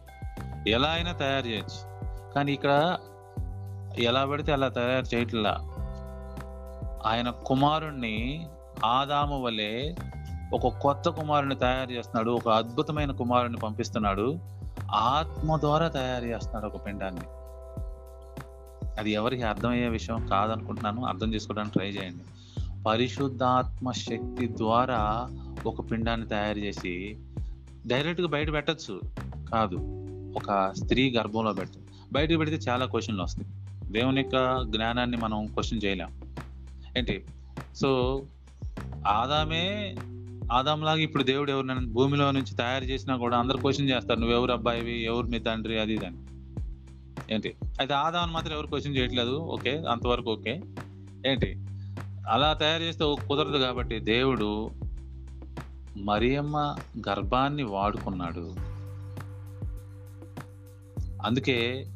[0.69, 1.99] ఎలా అయినా తయారు చేయొచ్చు.
[2.35, 2.99] కానీ ఇక్కడ
[3.99, 5.75] ఎలా పడితే అలా తయారు చేయట్లా.
[7.07, 8.47] ఆయన కుమారుణ్ణి
[8.85, 9.95] ఆదాము వలె
[10.53, 14.39] ఒక కొత్త కుమారుని తయారు చేస్తున్నాడు ఒక అద్భుతమైన కుమారుని పంపిస్తున్నాడు
[14.91, 17.21] ఆత్మ ద్వారా తయారు చేస్తున్నాడు ఒక పిండాన్ని.
[19.01, 22.25] అది ఎవరికి అర్థమయ్యే విషయం కాదనుకుంటున్నాను అర్థం చేసుకోవడానికి ట్రై చేయండి.
[22.83, 25.29] పరిశుద్ధాత్మ శక్తి ద్వారా
[25.67, 27.17] ఒక పిండాన్ని తయారు చేసి
[27.87, 29.01] డైరెక్ట్గా బయట పెట్టచ్చు
[29.53, 29.77] కాదు
[30.37, 31.81] ఒక స్త్రీ గర్భంలో పెట్టచ్చు
[32.13, 33.49] బయట పెడితే చాలా క్వశ్చన్లు వస్తాయి.
[33.93, 36.18] దేవుని యొక్క జ్ఞానాన్ని మనం క్వశ్చన్ చేయలేం.
[36.99, 37.25] ఏంటి?
[37.77, 38.23] సో
[39.07, 39.97] ఆదామే
[40.53, 44.21] ఆదాంలాగా ఇప్పుడు దేవుడు ఎవరినైనా భూమిలో నుంచి తయారు చేసినా కూడా అందరు క్వశ్చన్ చేస్తారు.
[44.21, 45.05] నువ్వు ఎవరు అబ్బాయివి?
[45.05, 45.81] ఎవరు మీ తండ్రి?
[45.81, 46.17] అది ఇది అని.
[47.35, 47.55] ఏంటి?
[47.81, 49.31] అయితే ఆదాం మాత్రం ఎవరు క్వశ్చన్ చేయట్లేదు.
[49.31, 50.61] ఓకే అంతవరకు ఓకే.
[51.27, 51.67] ఏంటి?
[52.29, 54.71] అలా తయారు చేస్తే కుదరదు కాబట్టి దేవుడు
[55.97, 56.77] మరియమ్మ
[57.09, 58.55] గర్భాన్ని వాడుకున్నాడు.
[61.23, 61.87] అందుకే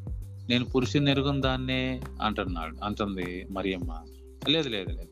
[0.49, 3.97] నేను పురుషుని ఎరుగున దాన్నే అంటున్నాడు అంటుంది మరియమ్మ.
[4.49, 5.09] లేదు లేదు లేదు.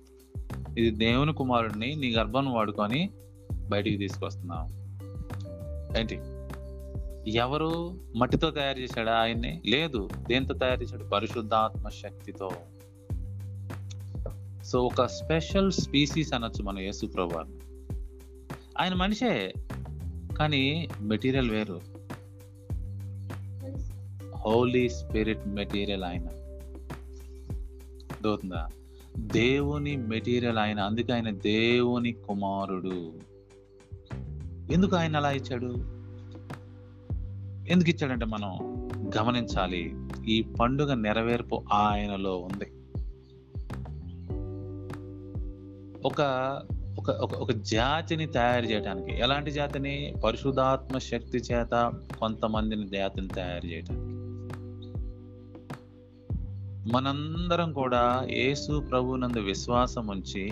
[0.80, 3.10] ఇది దేవుని కుమారుడిని నీ గర్భం వాడుకొని
[3.54, 4.82] బయటికి తీసుకొస్తున్నావు.
[6.00, 6.20] ఏంటి?
[7.32, 9.62] ఎవరు మట్టితో తయారు చేశాడా ఆయన్ని?
[9.66, 11.04] లేదు దేంతో తయారు చేశాడు?
[11.04, 12.52] పరిశుద్ధాత్మ శక్తితో.
[14.64, 17.40] సో ఒక స్పెషల్ స్పీసీస్ అనొచ్చు మన యేసు ప్రభు
[18.80, 19.54] ఆయన మనిషే
[20.38, 21.82] కానీ మెటీరియల్ వేరు.
[24.36, 26.28] హోలీ స్పిరిట్ మెటీరియల్ ఆయన.
[28.24, 28.70] దోతుందా
[29.18, 33.14] దేవుని మెటీరియల్ ఆయన అందుకే ఆయన దేవుని కుమారుడు.
[34.74, 35.72] ఎందుకు ఆయన అలా ఇచ్చాడు?
[37.70, 38.58] ఎందుకు ఇచ్చాడంటే మనం
[39.18, 39.96] గమనించాలి
[40.28, 42.66] ఈ పండుగ నెరవేర్పు ఆయనలో ఉంది.
[46.06, 46.22] ఒక
[46.98, 50.14] ఒక ఒక ఒక జాతిని తయారు చేయడానికి ఎలాంటి జాతిని?
[50.24, 54.11] పరిశుధాత్మ శక్తి చేత కొంతమందిని జాతిని తయారు చేయడానికి
[56.88, 60.52] మనందరం కూడా యేసు ప్రభునందు విశ్వాసం ఉంచి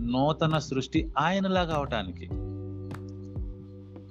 [0.00, 2.26] నూతన సృష్టి ఆయనలాగా అవటానికి.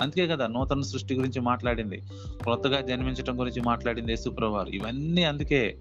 [0.03, 2.01] అందుకే కదా నూతన సృష్టి గురించి మాట్లాడింది.
[2.45, 5.77] కొత్తగా జన్మించటం గురించి మాట్లాడింది యేసుప్రభువారు ఇవన్నీ అందుకే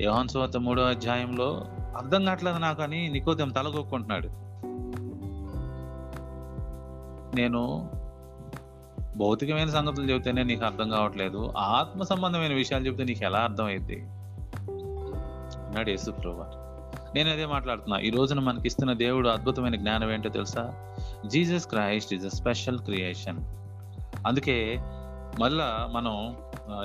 [0.00, 1.64] యోహన్ మూడో అధ్యాయంలో
[1.96, 4.28] అర్థం కావట్లేదు నాకు అని నికోదం తలగొక్కుంటున్నాడు.
[7.36, 7.90] నేను
[9.16, 11.52] భౌతికమైన సంగతులు చెబితేనే నీకు అర్థం కావట్లేదు.
[11.56, 14.06] ఆత్మ సంబంధమైన విషయాలు చెబితే నీకు ఎలా అర్థమైంది
[15.74, 16.44] అన్నాడు యేసు ప్రభు
[17.14, 17.98] నేను అదే మాట్లాడుతున్నా.
[17.98, 20.96] ఈ రోజున మనకి ఇస్తున్న దేవుడు అద్భుతమైన జ్ఞానం ఏంటో తెలుసా?
[21.26, 23.38] Jesus Christ is a special creation.
[24.26, 24.76] అందుకే
[25.40, 26.36] మళ్ళా మనం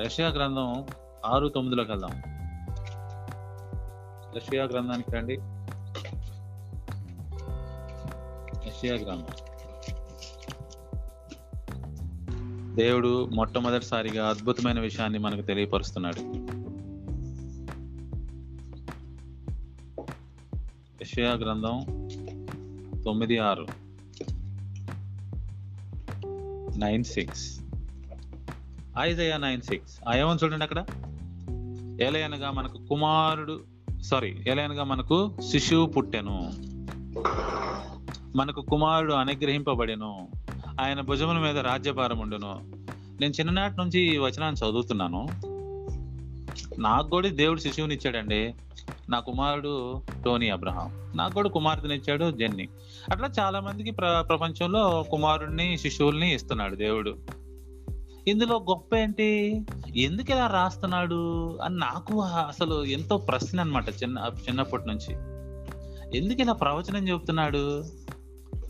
[0.05, 0.85] యషయా గ్రంథం
[1.25, 2.11] ఆరు తొమ్మిదిలోకి వెళ్దాం.
[4.37, 5.33] యషయా గ్రంథానికి రండి.
[8.67, 9.27] యషయా గ్రంథం.
[12.75, 16.58] దేవుడు మొట్టమొదటిసారిగా అద్భుతమైన విషయాన్ని మనకు తెలియపరుస్తున్నాడు.
[21.09, 21.79] యషయా గ్రంథం
[23.01, 23.67] తొమ్మిది ఆరు.
[26.77, 27.59] Nine six.
[28.99, 30.17] Isaiah nine six.
[30.17, 30.85] ఏమని చూడండి అక్కడ?
[32.01, 33.59] ఏలయనగా మనకు కుమారుడు
[34.01, 36.53] సారీ ఏలయనగా మనకు శిశువు పుట్టెను.
[38.35, 40.27] మనకు కుమారుడు అనుగ్రహింపబడెను.
[40.81, 42.59] ఆయన భుజముల మీద రాజ్యభారం ఉండును.
[43.21, 45.27] నేను చిన్ననాటి నుంచి ఈ వచనాన్ని చదువుతున్నాను.
[46.79, 48.53] నాకు కూడా దేవుడు శిశువుని ఇచ్చాడండి.
[49.09, 51.13] నా కుమారుడు టోనీ అబ్రహాం.
[51.15, 52.67] నాకు కూడా కుమార్తెని ఇచ్చాడు జెన్ని.
[53.11, 57.15] అట్లా చాలా మందికి ప్ర ప్రపంచంలో కుమారుడిని శిశువుల్ని ఇస్తున్నాడు దేవుడు.
[58.27, 59.61] ఇందులో గొప్ప ఏంటి?
[59.95, 61.57] ఎందుకు ఇలా రాస్తున్నాడు?
[61.63, 65.15] అని నాకు అసలు ఎంతో ప్రశ్న అనమాట చిన్న చిన్నప్పటి నుంచి.
[66.17, 67.83] ఎందుకు ఇలా ప్రవచనం చెబుతున్నాడు?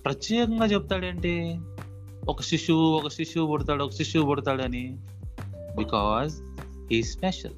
[0.06, 1.60] ప్రత్యేకంగా చెప్తాడేంటి?
[2.30, 4.98] ఒక శిశువు ఒక శిశువు పుడతాడు ఒక శిశువు పుడతాడని.
[5.78, 6.36] బికాజ్
[6.94, 7.54] ఈ స్పెషల్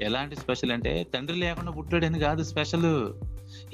[0.00, 3.12] ఎలాంటి స్పెషల్ అంటే తండ్రి లేకుండా పుట్టాడని కాదు special.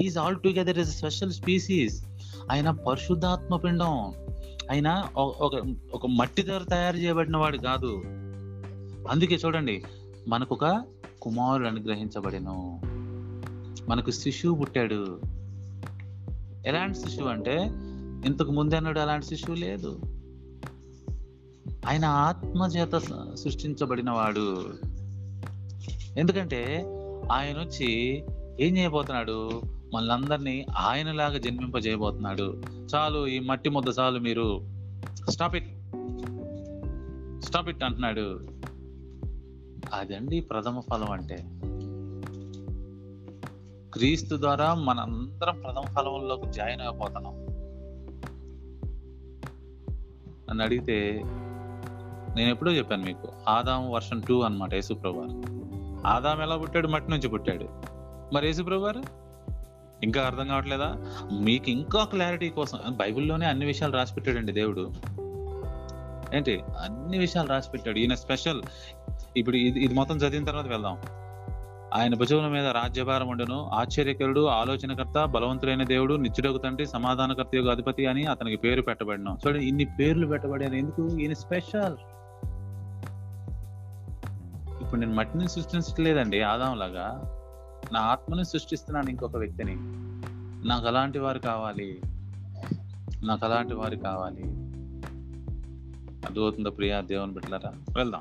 [0.01, 2.07] Is all together is special species
[2.51, 4.13] ఆయన పరిశుద్ధాత్మ పిండం.
[4.71, 8.03] ఆయన ఒక ఒక మట్టి ద్వారా తయారు చేయబడిన వాడు కాదు.
[9.11, 9.85] అందుకే చూడండి
[10.29, 10.85] మనకు ఒక
[11.23, 12.81] కుమారుడు అనుగ్రహించబడిను.
[13.91, 15.21] మనకు శిశువు పుట్టాడు.
[16.67, 17.53] ఎలాంటి శిశువు అంటే
[18.27, 20.01] ఇంతకు ముందన్నాడు అలాంటి శిశువు లేదు.
[21.87, 22.99] ఆయన ఆత్మ చేత
[23.35, 24.75] సృష్టించబడిన వాడు.
[26.19, 26.85] ఎందుకంటే
[27.33, 28.25] ఆయన వచ్చి
[28.61, 29.63] ఏం చేయబోతున్నాడు?
[29.95, 32.63] మనందరినీ ఆయనలాగా జన్మింపజేయబోతున్నాడు.
[32.95, 34.61] చాలు ఈ మట్టి ముద్ద చాలు మీరు.
[35.31, 35.69] స్టాప్ ఇట్
[37.45, 38.41] స్టాప్ ఇట్ అంటున్నాడు.
[39.95, 41.37] అదండి ప్రథమ ఫలం అంటే.
[43.93, 47.35] క్రీస్తు ద్వారా మనందరం ప్రథమ ఫలంలోకి జాయిన్ అయిపోతున్నాం.
[50.51, 51.23] నన్ను అడిగితే
[52.37, 53.29] నేను ఎప్పుడో చెప్పాను మీకు.
[53.49, 55.54] ఆదాం వర్షన్ టూ అనమాట యేసుప్రభు
[56.07, 56.89] ఆదాం ఎలా పుట్టాడు?
[56.89, 57.69] మట్టి నుంచి పుట్టాడు.
[58.35, 59.03] మరి యేసుప్రభు గారు
[60.03, 60.97] ఇంకా అర్థం కావట్లేదా?
[61.33, 64.93] మీకు ఇంకా క్లారిటీ కోసం బైబిల్లోనే అన్ని విషయాలు రాసి పెట్టాడండి దేవుడు.
[66.35, 66.63] ఏంటి?
[66.83, 67.99] అన్ని విషయాలు రాసి పెట్టాడు.
[67.99, 68.63] ఈయన స్పెషల్.
[69.37, 70.99] ఇప్పుడు ఇది ఇది మొత్తం చదివిన తర్వాత వెళ్దాం.
[71.95, 73.71] ఆయన భుజముల మీద రాజ్యభారం ఉండను.
[73.75, 79.37] ఆశ్చర్యకరుడు ఆలోచనకర్త బలవంతుడైన దేవుడు నిత్యుడకు తండ్రి సమాధానకర్త యొక్క అధిపతి అని అతనికి పేరు పెట్టబడిన.
[79.47, 81.19] చూడండి ఇన్ని పేర్లు పెట్టబడిన ఎందుకు?
[81.19, 81.97] ఈయన స్పెషల్.
[84.95, 87.23] ఇప్పుడు నేను మట్టిని సృష్టించట్లేదండి ఆదాంలాగా.
[87.93, 89.77] నా ఆత్మని సృష్టిస్తున్నాను ఇంకొక వ్యక్తిని.
[90.69, 92.01] నాకు అలాంటి వారు కావాలి.
[93.25, 94.43] నాకు అలాంటి వారు కావాలి.
[96.27, 98.21] అర్థమవుతుందా ప్రియా దేవుని బిడ్డలారా వెళ్దాం.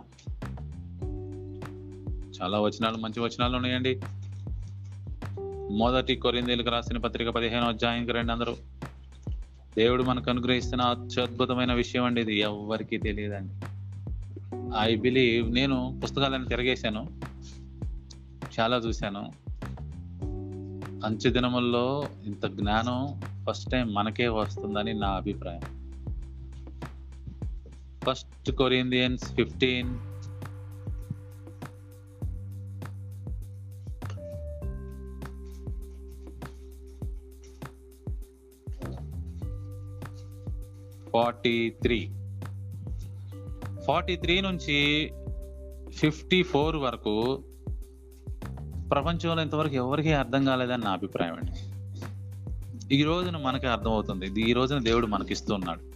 [2.42, 4.02] చాలా వచనాలు మంచి వచనాలు ఉన్నాయండి.
[5.72, 8.56] మొదటి కొరిందేలకు రాసిన పత్రిక పదిహేను అధ్యాయంకి రండి అందరూ.
[9.78, 13.54] దేవుడు మనకు అనుగ్రహిస్తున్న అత్యద్భుతమైన విషయం అండి ఇది ఎవరికీ తెలియదండి.
[14.80, 17.08] ఐ బిలీవ్ నేను పుస్తకాలను తిరగేశాను.
[18.60, 19.32] చాలా చూశాను.
[21.06, 25.62] అంచె దినముల్లో ఇంత జ్ఞానం ఫస్ట్ టైం మనకే వస్తుందని నా అభిప్రాయం.
[28.06, 29.98] First Corinthians fifteen.
[41.10, 42.12] Forty three.
[43.88, 45.12] Forty three నుంచి
[45.92, 47.44] ఫిఫ్టీ ఫోర్ వరకు
[48.92, 51.74] ప్రపంచంలో ఇంతవరకు ఎవరికీ అర్థం కాలేదని నా అభిప్రాయం అండి.
[52.96, 54.50] ఈ రోజున మనకి అర్థమవుతుంది.
[54.50, 55.94] ఈ రోజున దేవుడు మనకిస్తున్నాడు.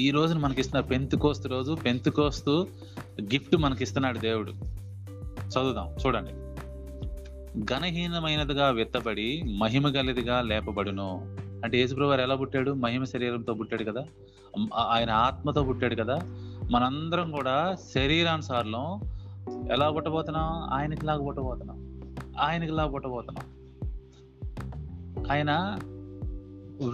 [0.00, 2.68] ఈ రోజున మనకిస్తున్న పెంతు కోస్తు రోజు పెంతు కోస్తు
[3.20, 4.52] గిఫ్ట్ మనకిస్తున్నాడు దేవుడు.
[5.48, 6.30] చదువుదాం చూడండి.
[7.60, 11.37] ఘనహీనమైనదిగా వెత్తబడి మహిమ గలదిగా లేపబడును.
[11.64, 12.70] అంటే యేసుప్రభు వారు ఎలా పుట్టాడు?
[12.70, 14.04] మహిమ శరీరంతో పుట్టాడు కదా.
[14.88, 16.20] ఆయన ఆత్మతో పుట్టాడు కదా.
[16.70, 19.00] మనందరం కూడా శరీరానుసారం
[19.72, 20.74] ఎలా పుట్టబోతున్నాం?
[20.74, 22.00] ఆయనకి లాగా పుట్టబోతున్నాం.
[22.40, 23.44] ఆయనకి లాగా పుట్టబోతున్నాం.
[25.30, 25.78] ఆయన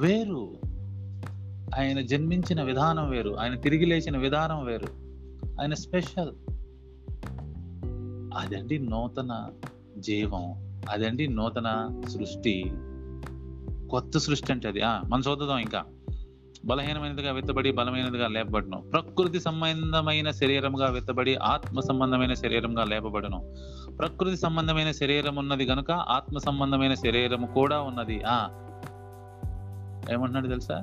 [0.00, 0.54] వేరు.
[1.78, 3.36] ఆయన జన్మించిన విధానం వేరు.
[3.38, 4.86] ఆయన తిరిగి లేచిన విధానం వేరు.
[5.60, 6.32] ఆయన స్పెషల్.
[8.38, 9.46] అదండి నూతన
[9.98, 10.42] జీవం.
[10.90, 12.72] అదండి నూతన సృష్టి.
[13.90, 14.80] కొత్త సృష్టి అంటే అది.
[14.80, 15.84] ఆ, మనం చూద్దాం ఇంకా.
[16.64, 18.80] బలహీనమైనదిగా వెత్తబడి బలమైనదిగా లేపబడను.
[18.92, 23.54] ప్రకృతి సంబంధమైన శరీరముగా వెత్తబడి ఆత్మ సంబంధమైన శరీరంగా లేపబడను.
[23.98, 28.22] ప్రకృతి సంబంధమైన శరీరం ఉన్నది గనుక ఆత్మ సంబంధమైన శరీరము కూడా ఉన్నది.
[28.26, 28.48] ఆ
[30.12, 30.74] ఏమంటున్నాడు తెలుసా?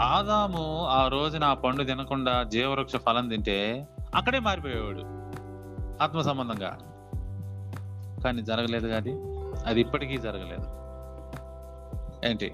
[0.00, 5.02] ఆదాము ఆ రోజున ఆ పండు తినకుండా జీవవృక్ష ఫలం తింటే అక్కడే మారిపోయేవాడు
[6.02, 6.78] ఆత్మ సంబంధంగా.
[8.24, 10.83] కానీ జరగలేదు కాదు అది ఇప్పటికీ జరగలేదు.
[12.24, 12.52] ఏంటి?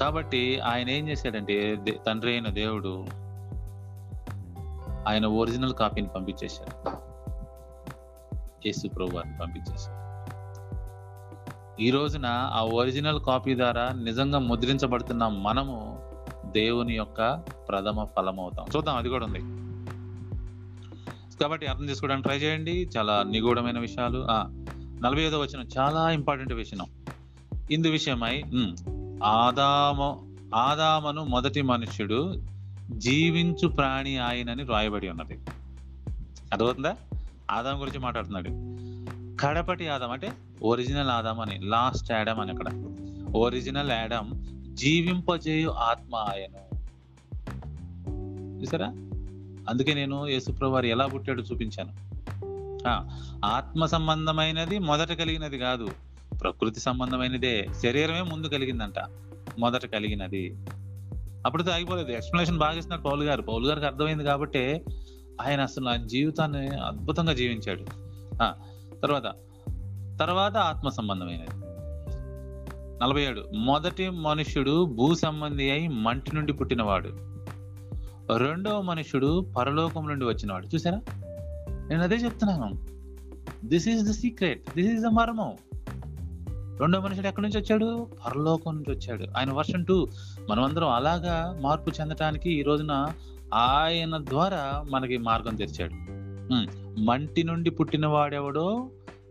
[0.00, 3.06] కాబట్టి ఆయన ఏం చేశాడంటే తండ్రి అయిన దేవుడు
[5.08, 6.90] ఆయన ఒరిజినల్ కాపీని పంపించేశాడు.
[8.66, 10.08] యేసు ప్రభు వారిని పంపించేశాడు.
[11.82, 15.98] ఈ రోజున ఆ ఒరిజినల్ కాపీ ద్వారా నిజంగా ముద్రించబడుతున్న మనము
[16.52, 17.34] దేవుని యొక్క
[17.68, 19.38] ప్రథమ ఫలం అవుతాం చూద్దాం అది కూడా ఉంది.
[21.38, 22.90] కాబట్టి అర్థం చేసుకోవడానికి ట్రై చేయండి.
[22.96, 24.26] చాలా నిగూఢమైన విషయాలు.
[24.30, 24.46] ఆ
[25.04, 26.86] నలభై ఐదో వచ్చిన చాలా ఇంపార్టెంట్ విషయం.
[27.70, 28.76] ఇందు విషయమై ఉమ్,
[29.24, 32.42] ఆదాము ఆదామను మొదటి మనుష్యుడు
[32.90, 35.38] జీవించు ప్రాణి ఆయనని రాయబడి ఉన్నది.
[36.52, 36.96] అర్థమవుతుందా?
[37.50, 38.48] ఆదాం గురించి మాట్లాడుతున్నాడు.
[39.40, 42.66] కడపటి ఆదాం అంటే ఒరిజినల్ ఆదాం అని లాస్ట్ యాడమ్ అని అక్కడ.
[43.36, 44.30] ఒరిజినల్ యాడమ్
[44.76, 46.78] జీవింపజేయు ఆత్మ ఆయను.
[48.60, 48.86] చూసారా?
[49.70, 51.92] అందుకే నేను యేసుప్రభు వారు ఎలా పుట్టాడు చూపించాను.
[52.88, 55.88] ఆ, ఆత్మ సంబంధమైనది మొదట కలిగినది కాదు.
[56.34, 57.66] ప్రకృతి సంబంధమైనదే.
[57.82, 58.94] శరీరమే ముందు కలిగిందంట.
[59.58, 60.56] మొదట కలిగినది.
[61.46, 63.42] అప్పుడు ఆగిపోలేదు ఎక్స్ప్లెనేషన్ బాగా ఇస్తున్నారు పౌలు గారు.
[63.42, 64.84] పౌలు గారికి అర్థమైంది కాబట్టి
[65.40, 67.84] ఆయన అసలు ఆయన జీవితాన్ని అద్భుతంగా జీవించాడు.
[68.42, 68.54] ఆ,
[69.02, 69.22] తర్వాత
[70.20, 71.68] తర్వాత ఆత్మ సంబంధమైనది.
[73.02, 77.08] నలభై ఏడు మొదటి మనుష్యుడు భూ సంబంధి అయి మంటి నుండి పుట్టినవాడు.
[78.36, 80.66] రెండవ మనుష్యుడు పరలోకం నుండి వచ్చినవాడు.
[80.66, 81.00] చూసారా?
[81.88, 82.86] నేను అదే చెప్తున్నాను.
[83.64, 85.52] This is the secret this is the మర్మం.
[86.80, 88.06] రెండో మనుషుడు ఎక్కడి నుంచి వచ్చాడు?
[88.26, 89.24] పరలోకం నుంచి వచ్చాడు.
[89.38, 90.08] ఆయన వర్షన్ టూ
[90.50, 93.06] మనమందరం అలాగా మార్పు చెందటానికి ఈ రోజున
[93.54, 96.18] ఆయన ద్వారా మనకి మార్గం తెరిచాడు.
[97.00, 98.88] మంటి నుండి పుట్టిన వాడెవడో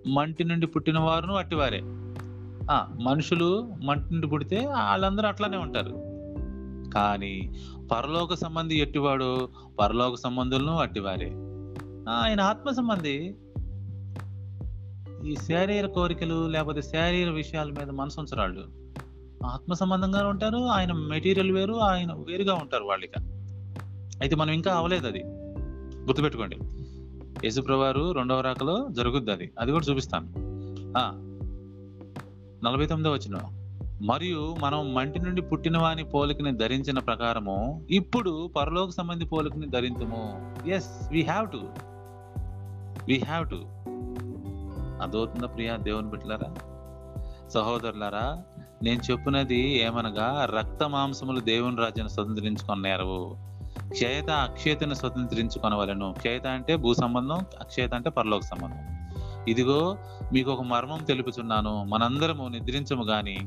[0.08, 1.82] మంటి నుండి పుట్టిన వారును అట్టివారే.
[2.72, 6.08] ఆ మనుషులు మంటి నుండి పుడితే వాళ్ళందరూ అట్లానే ఉంటారు.
[6.90, 7.56] కానీ
[7.92, 11.30] పరలోక సంబంధి ఎట్టివాడు పరలోక సంబంధులను అట్టివారే.
[12.10, 13.36] ఆయన ఆత్మ సంబంధి
[15.26, 18.64] ఈ శారీర కోరికలు లేకపోతే శారీర విషయాల మీద మనసు ఉంచరాళ్ళు
[19.46, 23.12] ఆత్మ సంబంధంగా ఉంటారు ఆయన మెటీరియల్ వేరు ఆయన వేరుగా ఉంటారు వాళ్ళిక.
[24.22, 25.24] అయితే మనం ఇంకా అవలేదు అది.
[25.98, 26.58] గుర్తుపెట్టుకోండి.
[27.44, 29.52] యేసుప్రవారు రెండవ రాకలో జరుగుద్ది అది.
[29.60, 30.34] అది కూడా చూపిస్తాను.
[32.66, 33.38] నలభై తొమ్మిదో వచ్చిన
[34.02, 41.10] మరియు మనం మంటి నుండి పుట్టిన వాని పోలికని ధరించిన ప్రకారము ఇప్పుడు పరలోక సంబంధి పోలికని ధరించము as
[41.12, 41.58] we have to
[43.08, 43.77] we have to
[45.02, 45.76] అదవుతుందా ప్రియా?
[45.76, 46.54] దేవుని బిడ్డలారా?
[47.50, 48.44] సహోదరులారా
[48.84, 53.38] నేను చెప్పినది ఏమనగా రక్త మాంసములు దేవుని రాజ్యాన్ని స్వతంత్రించుకున్నారు
[53.88, 56.14] క్షయత అక్షయతను స్వతంత్రించుకొనవలను.
[56.18, 58.98] క్షయత అంటే భూ సంబంధం అక్షయత అంటే పరలోక సంబంధం.
[59.48, 59.98] ఇదిగో
[60.34, 61.84] మీకు ఒక మర్మం తెలుపుచున్నాను.
[61.84, 63.40] మనందరము నిద్రించము గాని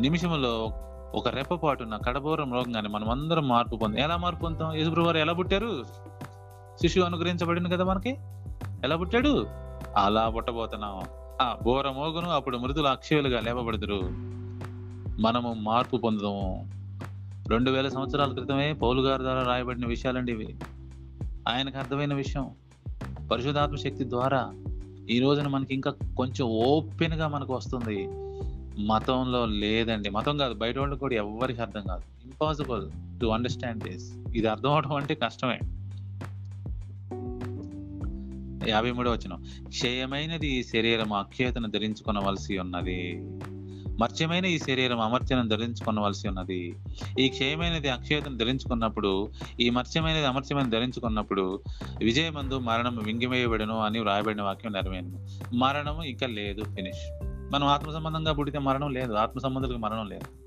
[0.00, 0.72] నిమిషములో
[1.14, 4.74] ఒక రెప్పపాటున కడబోరం రోగంగానే మనం అందరం మార్పు పొందాం ఎలా మార్పు పొందుతాం?
[4.74, 5.84] యేసుప్రభు ఎలా పుట్టారు?
[6.80, 8.10] శిశువు అనుగ్రహించబడింది కదా మనకి?
[8.84, 9.61] ఎలా పుట్టాడు?
[9.96, 11.02] అలా పుట్టబోతున్నాం.
[11.40, 14.00] ఆ బోర మోగును అప్పుడు మృదులు అక్షయులుగా లేపబడుతురు
[15.20, 16.70] మనము మార్పు పొందుదాము.
[17.48, 20.56] రెండు వేల సంవత్సరాల క్రితమే పౌలు గారి ద్వారా రాయబడిన విషయాలండి ఇవి.
[21.48, 22.50] ఆయనకు అర్థమైన విషయం.
[23.30, 24.52] పరిశుధాత్మ శక్తి ద్వారా
[25.10, 28.08] ఈ రోజున మనకి ఇంకా కొంచెం ఓపెన్గా మనకు వస్తుంది.
[28.82, 30.10] మతంలో లేదండి.
[30.10, 32.02] మతం కాదు బయట వాళ్ళు కూడా ఎవరికి అర్థం కాదు.
[32.24, 35.58] ఇంపాసిబుల్ టు అండర్స్టాండ్ దిస్ ఇది అర్థం అవడం అంటే కష్టమే.
[38.68, 39.34] యాభై మూడో వచ్చిన
[39.68, 43.20] క్షయమైనది ఈ శరీరం అక్షయతను ధరించుకొనవలసి ఉన్నది.
[44.00, 46.74] మర్చ్యమైన ఈ శరీరం అమర్చను ధరించుకొనవలసి ఉన్నది.
[47.20, 49.28] ఈ క్షయమైనది అక్షయతను ధరించుకున్నప్పుడు
[49.60, 51.60] ఈ మర్చ్యమైనది అమర్చమైన ధరించుకున్నప్పుడు
[51.98, 55.26] విజయమందు మరణం వింగివేయబడను అని వ్రాయబడిన వాక్యం నెరవేరును.
[55.54, 57.18] మరణము ఇంకా లేదు ఫినిష్.
[57.52, 60.42] మనం ఆత్మ సంబంధంగా పుడితే మరణం లేదు ఆత్మ సంబంధులకు మరణం లేదు.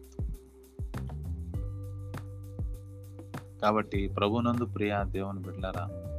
[3.61, 6.11] కాబట్టి ప్రభునందు ప్రియా దేవుని బిడ్డలారా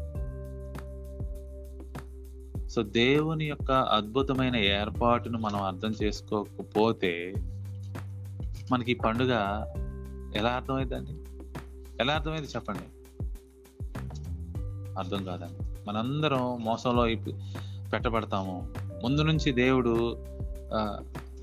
[2.76, 7.34] సో దేవుని యొక్క అద్భుతమైన ఏర్పాటును మనం అర్థం చేసుకోకపోతే
[8.72, 9.30] మనకి ఈ పండుగ
[10.36, 11.10] ఎలా అర్థమైందండి?
[12.00, 13.14] ఎలా అర్థమైంది చెప్పండి?
[14.98, 15.84] అర్థం కాదండి.
[15.88, 17.02] మనందరం మోసంలో
[17.92, 18.70] పెట్టబడతాము.
[19.02, 20.24] ముందు నుంచి దేవుడు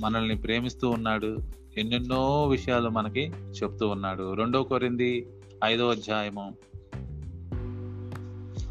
[0.01, 1.37] మనల్ని ప్రేమిస్తూ ఉన్నాడు.
[1.77, 3.31] ఎన్నెన్నో విషయాలు మనకి
[3.63, 4.33] చెప్తూ ఉన్నాడు.
[4.33, 5.27] రెండో కొరింది
[5.63, 6.53] ఐదో అధ్యాయము.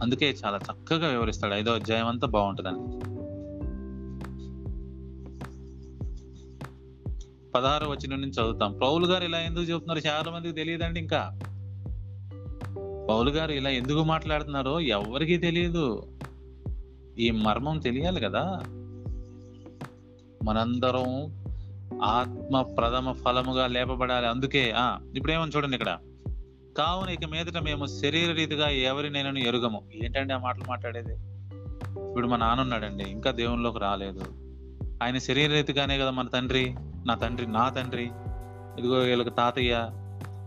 [0.03, 1.55] అందుకే చాలా చక్కగా వివరిస్తాడు.
[1.55, 3.13] ఐదో అధ్యాయం అంతా బాగుంటుందని
[7.55, 8.79] పదహారు వచ్చిన నుంచి చదువుతాం.
[8.83, 10.09] పౌలు గారు ఇలా ఎందుకు చెబుతున్నారు?
[10.09, 11.39] చాలా మందికి తెలియదండి ఇంకా.
[13.09, 16.03] పౌలు గారు ఇలా ఎందుకు మాట్లాడుతున్నారో ఎవరికీ తెలియదు.
[17.19, 18.61] ఈ మర్మం తెలియాలి కదా.
[20.45, 21.43] మనందరం
[22.03, 24.27] ఆత్మ ప్రథమ ఫలముగా లేపబడాలి.
[24.27, 25.99] అందుకే ఆ ఇప్పుడు ఏమని చూడండి ఇక్కడ.
[26.79, 29.83] కావున ఇక మీదట మేము శరీర రీతిగా ఎవరినైనా ఎరుగము.
[30.05, 31.15] ఏంటండి ఆ మాటలు మాట్లాడేది?
[32.09, 34.25] ఇప్పుడు మా నాన్న ఉన్నాడండి ఇంకా దేవునిలోకి రాలేదు.
[35.03, 36.75] ఆయన శరీర రీతిగానే కదా మన తండ్రి
[37.07, 38.11] నా తండ్రి నా తండ్రి
[38.79, 39.91] ఇదిగో వీళ్ళకి తాతయ్య.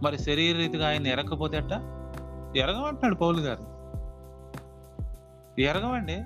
[0.04, 1.72] మరి శరీర రీతిగా ఆయన ఎరగకపోతే అట్ట
[2.58, 3.76] ఎరగమంటున్నాడు పౌలు గారు.
[5.62, 6.24] ఎరగమండి.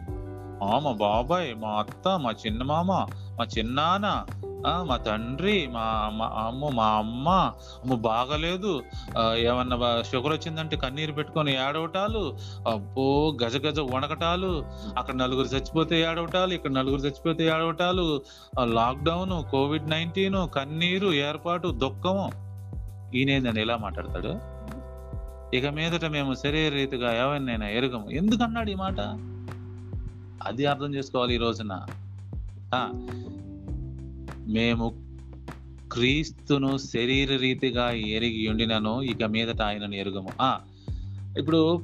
[0.64, 2.92] మా బాబాయ్ మా అత్త మా చిన్న మామ
[3.40, 4.26] మా చిన్నాన్న
[4.68, 8.84] మా తండ్రి మా అమ్మ అమ్మ మా అమ్మ అమ్మ బాగలేదు.
[9.36, 12.38] ఏమన్నా షుగర్ వచ్చిందంటే కన్నీరు పెట్టుకొని ఏడవటాలు.
[12.68, 14.66] అబ్బో గజ గజ వణకటాలు.
[14.98, 18.22] అక్కడ నలుగురు చచ్చిపోతే ఏడవటాలు ఇక్కడ నలుగురు చచ్చిపోతే ఏడవటాలు.
[18.64, 22.32] లాక్డౌన్ కోవిడ్ నైన్టీన్ కన్నీరు ఏర్పాటు దుఃఖము.
[23.16, 24.60] ఈయనేందని ఎలా మాట్లాడతాడు?
[25.56, 28.12] ఇక మీదట మేము శరీర రీతిగా ఎవరినైనా ఎరుగము.
[28.12, 29.00] ఎందుకన్నాడు ఈ మాట?
[30.48, 31.86] అది అర్థం చేసుకోవాలి ఈ రోజున.
[32.76, 32.92] ఆ,
[34.50, 35.10] మేము
[35.92, 40.30] క్రీస్తును శరీర రీతిగా ఎరిగి ఉండినను ఇక మీదట ఆయనను ఎరుగము.
[41.40, 41.84] ఇప్పుడు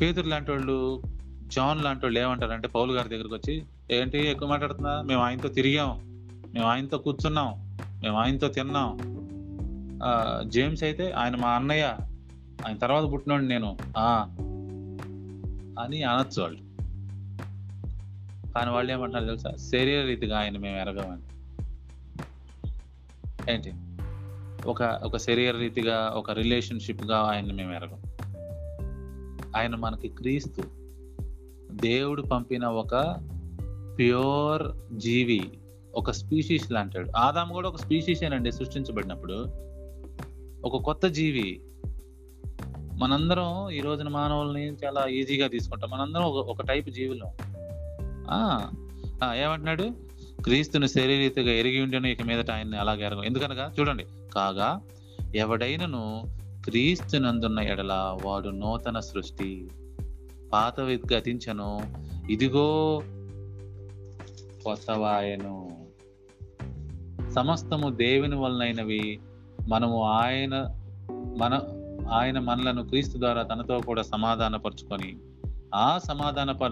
[0.00, 1.02] పేతురు లాంటి వాళ్ళు
[1.46, 5.02] జాన్ లాంటి వాళ్ళు ఏమంటారంటే పౌలు గారి దగ్గరకు వచ్చి ఏంటి ఎక్కువ మాట్లాడుతున్నా?
[5.02, 6.00] మేము ఆయనతో తిరిగాం.
[6.54, 7.78] మేము ఆయనతో కూర్చున్నాం.
[8.02, 8.98] మేము ఆయనతో తిన్నాం.
[10.50, 11.96] జేమ్స్ అయితే ఆయన మా అన్నయ్య.
[12.66, 13.76] ఆయన తర్వాత పుట్టినోడు నేను.
[15.80, 16.69] అని అనొచ్చు వాళ్ళు.
[18.54, 19.50] కానీ వాళ్ళు ఏమంటున్నారు తెలుసా?
[19.56, 21.22] శరీర రీతిగా ఆయన మేము ఎరగమని.
[23.52, 23.72] ఏంటి?
[24.68, 28.02] ఒక ఒక శరీర రీతిగా ఒక రిలేషన్షిప్గా ఆయన ఆయన్ని మేము ఎరగం.
[29.56, 30.62] ఆయన మనకి క్రీస్తు.
[31.72, 33.16] దేవుడు పంపిన ఒక
[33.98, 35.50] ప్యూర్ జీవి
[35.94, 37.10] ఒక స్పీషీస్ లాంటాడు.
[37.16, 39.46] ఆదాం కూడా ఒక స్పీషీస్ సృష్టించబడినప్పుడు.
[40.64, 41.60] ఒక కొత్త జీవి.
[42.98, 45.90] మనందరం ఈ రోజున మానవుల్ని చాలా ఈజీగా తీసుకుంటాం.
[45.90, 47.49] మనందరం ఒక టైప్ జీవులం.
[49.34, 49.90] ఏమంటున్నాడు?
[50.42, 53.72] క్రీస్తుని శరీరీతిగా ఎరిగి ఉండను ఇక మీదట ఆయన్ని అలాగే ఎరగం ఎందుకనగా?
[53.80, 54.06] చూడండి.
[54.34, 54.80] కాగా
[55.34, 56.22] ఎవడైనను
[56.64, 59.70] క్రీస్తునందున్న ఎడల వాడు నూతన సృష్టి.
[60.52, 61.80] పాతవి గతించను.
[62.30, 63.02] ఇదిగో
[64.64, 65.86] కొత్తవాయను.
[67.30, 69.20] సమస్తము దేవుని వలనైనవి.
[69.68, 70.74] మనము ఆయన
[71.38, 71.60] మన
[72.10, 75.16] ఆయన మనలను క్రీస్తు ద్వారా తనతో కూడా సమాధానపరుచుకొని
[75.74, 76.68] ఆ సమాధానపర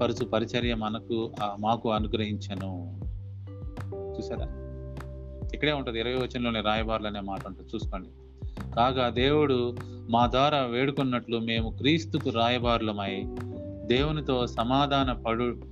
[0.00, 3.00] పరుచు పరిచర్య మనకు మాకు అనుగ్రహించను.
[4.18, 4.46] చూసారా?
[5.54, 8.08] ఇక్కడే ఉంటుంది ఇరవై వచనంలోనే రాయబారులనే మాట ఉంటుంది చూసుకోండి.
[8.76, 9.76] కాగా దేవుడు
[10.10, 13.24] మా ద్వారా వేడుకున్నట్లు మేము క్రీస్తుకు రాయబారులమై
[13.86, 15.62] దేవునితో సమాధాన పడు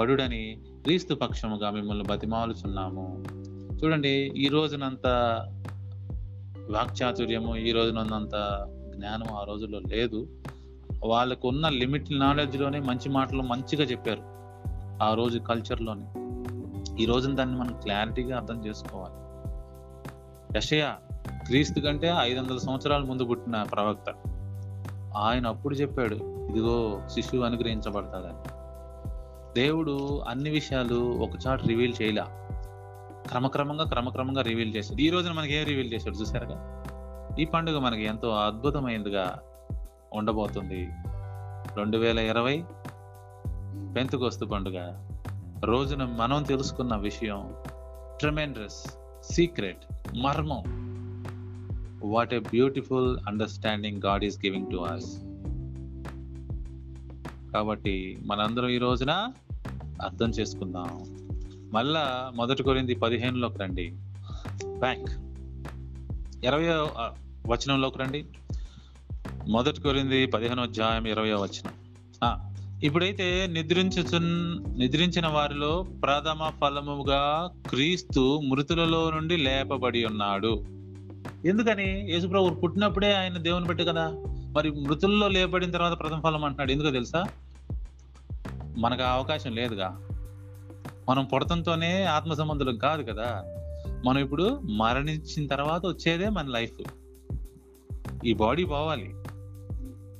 [0.00, 3.24] పడుడని క్రీస్తు పక్షముగా మిమ్మల్ని బతిమాలుచున్నాము.
[3.84, 5.06] చూడండి ఈ రోజునంత
[6.70, 8.66] వాక్చాతుర్యము ఈ రోజునంత
[8.96, 10.26] జ్ఞానం ఆ రోజుల్లో లేదు.
[11.06, 14.22] వాళ్ళకు ఉన్న లిమిట్ నాలెడ్జ్లోనే మంచి మాటలు మంచిగా చెప్పారు.
[15.04, 16.06] ఆ రోజు కల్చర్లోనే.
[17.02, 19.26] ఈ రోజున దాన్ని మనం క్లారిటీగా అర్థం చేసుకోవాలి.
[20.58, 20.92] యషయ
[21.46, 24.14] క్రీస్తు కంటే ఐదు వందల సంవత్సరాల ముందు పుట్టిన ప్రవక్త.
[25.16, 26.14] ఆయన అప్పుడు చెప్పాడు
[26.50, 28.56] ఇదిగో శిశువు అనుగ్రహించబడతాదని
[29.54, 32.22] దేవుడు అన్ని విషయాలు ఒకచాటు రివీల్ చేయలే.
[33.28, 35.00] క్రమక్రమంగా క్రమక్రమంగా రివీల్ చేశాడు.
[35.00, 36.72] ఈ రోజున మనకి ఏం రివీల్ చేశాడు చూసారుగా
[37.40, 39.38] ఈ పండుగ మనకి ఎంతో అద్భుతమైనదిగా
[40.12, 40.88] ఉండబోతుంది.
[41.76, 42.64] రెండు వేల ఇరవై
[43.96, 45.08] పెంతుకొస్తు పండుగ.
[45.64, 47.54] రోజున మనం తెలుసుకున్న విషయం
[48.20, 48.86] ట్రమెండ్రస్
[49.22, 49.84] సీక్రెట్
[50.16, 50.86] మర్మం.
[52.04, 55.18] What a beautiful understanding God is giving to us
[57.52, 59.10] కాబట్టి మనందరం ఈ రోజున
[60.02, 61.16] అర్థం చేసుకుందాం.
[61.72, 63.92] మళ్ళా మొదటి కొరింది పదిహేనులోకి రండి.
[64.78, 65.10] బ్యాంక్
[66.44, 66.68] ఇరవై
[67.52, 68.24] వచనంలోకి రండి.
[69.48, 71.70] మొదటి కొరింది పదిహేను అధ్యాయం ఇరవై వచ్చిన
[72.84, 74.18] ఇప్పుడైతే నిద్రించు
[74.78, 80.64] నిద్రించిన వారిలో ప్రథమ ఫలముగా క్రీస్తు మృతులలో నుండి లేపబడి ఉన్నాడు.
[81.44, 82.12] ఎందుకని?
[82.12, 84.12] యేసుప్రభు పుట్టినప్పుడే ఆయన దేవుని పెట్టు కదా?
[84.26, 86.72] మరి మృతుల్లో లేపడిన తర్వాత ప్రథమ ఫలం అంటున్నాడు.
[86.72, 87.24] ఎందుకో తెలుసా?
[88.78, 90.08] మనకు అవకాశం లేదుగా.
[91.08, 93.44] మనం పుడతంతోనే ఆత్మ సంబంధులం కాదు కదా?
[94.04, 96.82] మనం ఇప్పుడు మరణించిన తర్వాత వచ్చేదే మన లైఫ్.
[98.24, 99.14] ఈ బాడీ పోవాలి.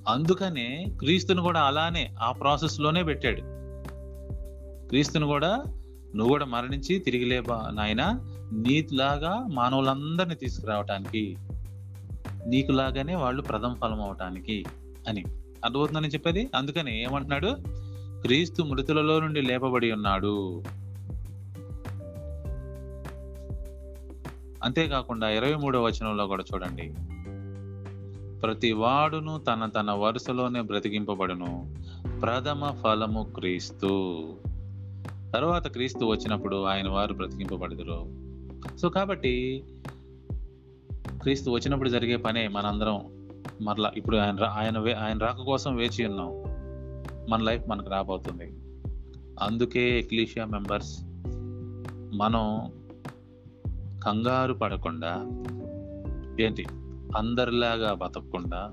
[0.08, 3.40] అందుకనే క్రీస్తుని కూడా అలానే ఆ ప్రాసెస్లోనే పెట్టాడు.
[4.88, 5.62] క్రీస్తుని కూడా
[6.14, 8.20] నువ్వు కూడా మరణించి తిరిగి లేబా నాయన?
[8.52, 11.36] నీలాగా మానవులందరినీ తీసుకురావటానికి
[12.46, 14.64] నీకులాగానే వాళ్ళు ప్రథమ ఫలం అవటానికి
[15.08, 15.24] అని.
[15.64, 16.50] అర్థమవుతుందని చెప్పేది?
[16.54, 17.56] అందుకని ఏమంటున్నాడు?
[18.22, 20.64] క్రీస్తు మృతులలో నుండి లేపబడి ఉన్నాడు.
[24.64, 26.94] అంతేకాకుండా ఇరవై మూడవ వచనంలో కూడా చూడండి.
[28.46, 31.74] ప్రతి వాడును తన తన వరుసలోనే బ్రతికింపబడును.
[32.22, 34.22] ప్రథమ ఫలము క్రీస్తు.
[35.34, 38.06] తర్వాత క్రీస్తు వచ్చినప్పుడు ఆయన వారు బ్రతికింపబడదురు.
[38.76, 39.64] సో కాబట్టి
[41.22, 43.28] క్రీస్తు వచ్చినప్పుడు జరిగే పనే మనందరం
[43.62, 46.42] మరలా ఇప్పుడు ఆయన ఆయన వే- ఆయన రాక కోసం వేచి ఉన్నాం.
[47.30, 48.54] మన లైఫ్ మనకు రాబోతుంది.
[49.40, 50.98] అందుకే ఎక్లీషియా మెంబర్స్
[52.16, 52.72] మనం
[54.04, 55.26] కంగారు పడకుండా
[56.40, 56.66] ఏంటి?
[57.16, 58.72] అందరిలాగా బతకకుండా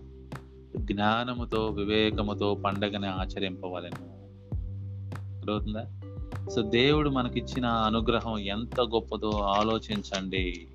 [0.78, 4.14] జ్ఞానముతో వివేకముతో పండగని ఆచరింపవలను.
[5.38, 5.86] అర్థమవుతుందా?
[6.50, 10.68] సో దేవుడు మనకిచ్చిన అనుగ్రహం ఎంత గొప్పదో ఆలోచించండి.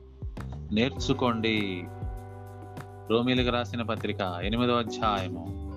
[0.72, 1.84] నేర్చుకోండి.
[3.10, 5.68] రోమిలకు రాసిన పత్రిక ఎనిమిదో అధ్యాయము.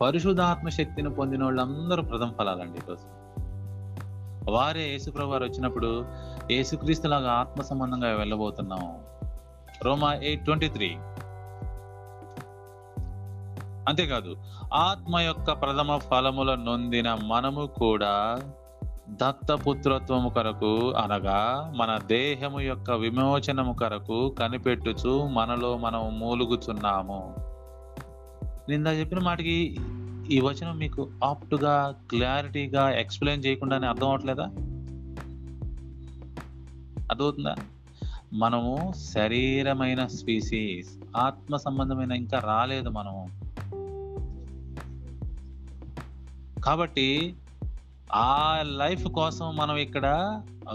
[0.00, 3.18] పరిశుధాత్మ శక్తిని పొందిన వాళ్ళందరూ ప్రథమ ఫలాలండి ఈరోజు.
[4.50, 6.04] వారే యేసుప్రభు వారు వచ్చినప్పుడు
[6.50, 8.84] యేసుక్రీస్తులాగా ఆత్మ సంబంధంగా వెళ్ళబోతున్నాం
[9.84, 10.88] రోమా ఎయిట్ ట్వంటీ త్రీ.
[13.88, 14.36] అంతేకాదు
[14.74, 18.38] ఆత్మ యొక్క ప్రథమ ఫలముల నొందిన మనము కూడా
[19.08, 27.20] దత్తపుత్రత్వము కొరకు అనగా మన దేహము యొక్క విమోచనము కొరకు కనిపెట్టుచు మనలో మనం మూలుగుచున్నాము.
[28.68, 29.76] నిందా చెప్పిన మాటకి
[30.30, 34.46] ఈ వచనం మీకు ఆప్ట్గా క్లారిటీగా ఎక్స్ప్లెయిన్ చేయకుండానే అర్థం అవట్లేదా
[37.10, 37.54] అర్థమవుతుందా?
[38.32, 43.28] మనము శరీరమైన స్పీసీస్ ఆత్మ సంబంధమైన ఇంకా రాలేదు మనము.
[46.60, 47.34] కాబట్టి
[48.12, 50.06] ఆ లైఫ్ కోసం మనం ఇక్కడ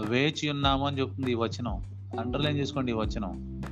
[0.08, 1.84] వేచి ఉన్నాము అని చెప్తుంది ఈ వచనం.
[2.20, 3.62] అండర్లైన్ చేసుకోండి ఈ వచనం.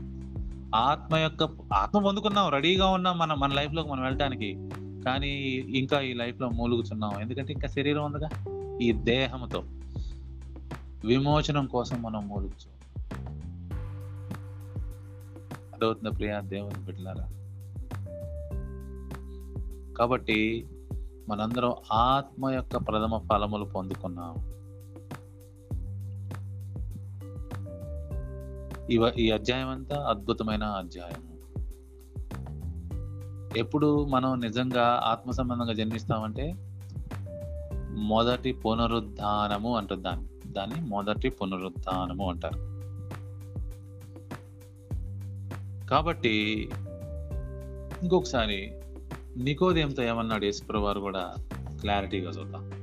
[0.74, 4.68] ఆత్మ యొక్క ఆత్మ పొందుకున్నాం రెడీగా ఉన్నాం మనం మన లైఫ్లోకి మనం వెళ్ళటానికి.
[5.04, 5.30] కానీ
[5.76, 7.10] ఇంకా ఈ లైఫ్లో మూలుగుచున్నాం.
[7.10, 8.28] మూలుగుతున్నాం ఎందుకంటే ఇంకా శరీరం ఉందిగా?
[8.82, 9.64] ఈ దేహంతో
[11.04, 12.72] విమోచనం కోసం మనం మూలుగుచు
[15.74, 17.28] అదవుతుంది ప్రియా దేవుని బిడ్డలారా.
[19.98, 20.68] కాబట్టి
[21.28, 24.52] మనందరం ఆత్మ యొక్క ప్రథమ ఫలములు పొందుకున్నాం
[28.90, 31.32] ఇవ ఈ అధ్యాయం అంతా అద్భుతమైన అధ్యాయం
[33.56, 36.54] ఎప్పుడు మనం నిజంగా ఆత్మ సంబంధంగా జన్మిస్తామంటే
[37.90, 40.31] మొదటి పునరుద్ధానము అంటుంది దాన్ని.
[40.52, 42.72] దాన్ని మొదటి పునరుద్ధానము అంటారు.
[45.86, 46.68] కాబట్టి
[48.02, 48.72] ఇంకొకసారి
[49.36, 51.34] నికోదేంతో ఏమన్నాడు యేసుప్రభు వారు కూడా
[51.80, 52.82] క్లారిటీగా చూద్దాం.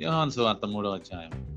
[0.00, 1.52] యోహాన్ సువార్త మూడో అధ్యాయం.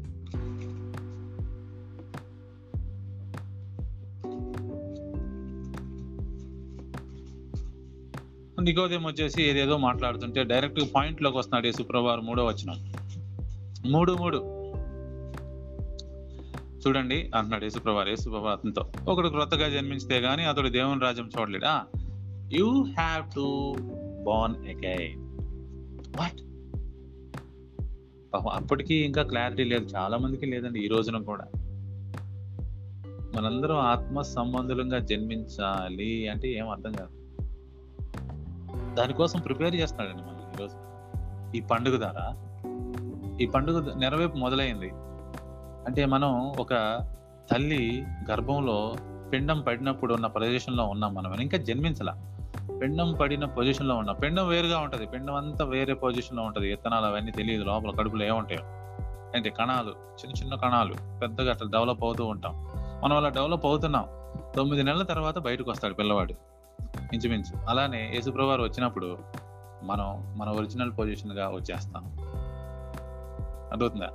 [8.62, 12.95] నికోదేం వచ్చేసి ఏదేదో మాట్లాడుతుంటే డైరెక్ట్ పాయింట్లోకి వస్తున్నాడు యేసుప్రభు వారు మూడో వచ్చినాడు
[13.92, 14.38] మూడు మూడు.
[16.88, 18.92] చూడండి అంటున్నాడు యేసుప్రభా యేసుప్రభా అతనితో.
[19.08, 21.86] ఒకడు క్రొత్తగా జన్మించితే గానీ అతడు దేవుని రాజ్యం చూడలేడా?
[22.54, 23.76] You have to
[24.24, 25.22] born again
[26.18, 26.42] what
[28.52, 29.86] అప్పటికి ఇంకా క్లారిటీ లేదు.
[29.86, 31.46] చాలా మందికి లేదండి ఈ రోజున కూడా.
[33.36, 37.10] మనందరం ఆత్మ సంబంధులంగా జన్మించాలి అంటే ఏం అర్థం కాదు.
[38.96, 40.76] దానికోసం ప్రిపేర్ చేస్తున్నాడండి మనం ఈరోజు
[41.58, 42.45] ఈ పండుగ ద్వారా
[43.42, 44.90] ఈ పండుగ నెరవేర్పు మొదలైంది.
[45.88, 47.00] అంటే మనం ఒక
[47.52, 48.96] తల్లి గర్భంలో
[49.34, 52.14] పిండం పడినప్పుడు ఉన్న ప్రదేశంలో ఉన్నాం మనం ఇంకా జన్మించాల.
[52.82, 54.16] పిండం పడిన పొజిషన్లో ఉన్నాం.
[54.16, 55.06] పిండం వేరుగా ఉంటుంది.
[55.06, 56.70] పిండం అంతా వేరే పొజిషన్లో ఉంటుంది.
[56.70, 57.64] విత్తనాలు అవన్నీ తెలియదు.
[57.64, 58.62] లోపల కడుపులో ఏముంటాయో.
[59.36, 62.54] అంటే కణాలు చిన్న చిన్న కణాలు పెద్దగా అట్లా డెవలప్ అవుతూ ఉంటాం.
[63.04, 64.06] మనం అలా డెవలప్ అవుతున్నాం.
[64.56, 66.34] తొమ్మిది నెలల తర్వాత బయటకు వస్తాడు పిల్లవాడు.
[67.14, 67.70] ఇంచుమించు.
[67.70, 69.18] అలానే యేసుప్రభు వచ్చినప్పుడు
[69.84, 72.25] మనం మన ఒరిజినల్ పొజిషన్గా వచ్చేస్తాం.
[73.72, 74.10] అర్థవుతుందా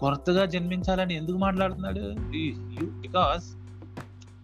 [0.00, 2.00] కొత్తగా జన్మించాలని ఎందుకు మాట్లాడుతున్నాడు?
[3.00, 3.44] బికాస్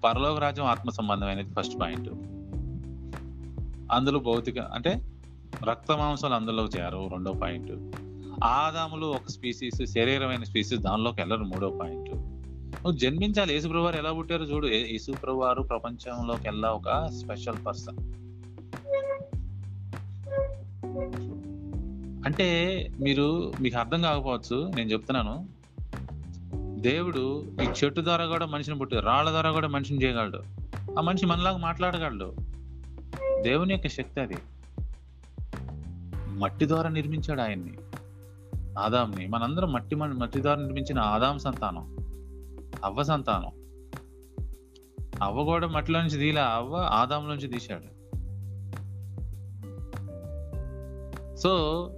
[0.05, 2.09] పరలోక రాజ్యం ఆత్మ సంబంధమైనది ఫస్ట్ పాయింట్
[3.93, 5.03] అందులో భౌతిక అంటే
[5.65, 7.73] రక్త మాంసాలు అందులోకి చేరు రెండో పాయింట్
[8.45, 14.43] ఆదాములు ఒక స్పీసీస్ శరీరమైన స్పీసీస్ దానిలోకి వెళ్ళరు మూడో పాయింట్ నువ్వు జన్మించాలి యేసుప్రభు వారు ఎలా పుట్టారు
[14.43, 14.67] చూడు.
[14.67, 17.97] ఏ- యేసుప్రభు వారు ప్రపంచంలోకి వెళ్ళా ఒక స్పెషల్ పర్సన్
[22.25, 25.49] అంటే మీరు మీకు అర్థం కాకపోవచ్చు నేను చెప్తున్నాను.
[26.81, 30.41] దేవుడు ఈ చెట్టు ద్వారా కూడా మనిషిని పుట్టి రాళ్ళ ద్వారా కూడా మనిషిని చేయగలడు.
[30.99, 32.35] ఆ మనిషి మనలాగా మాట్లాడగలడు.
[33.43, 34.37] దేవుని యొక్క శక్తి అది.
[36.29, 37.79] మట్టి ద్వారా నిర్మించాడు ఆయన్ని.
[38.79, 39.27] ఆదాంని.
[39.27, 41.97] మనందరం మట్టి మట్టి ద్వారా నిర్మించిన ఆదాం సంతానం.
[42.85, 43.51] అవ్వ సంతానం.
[45.23, 47.95] అవ్వ కూడా మట్టిలో నుంచి తీలా అవ్వ ఆదాం నుంచి తీశాడు.
[51.37, 51.91] సో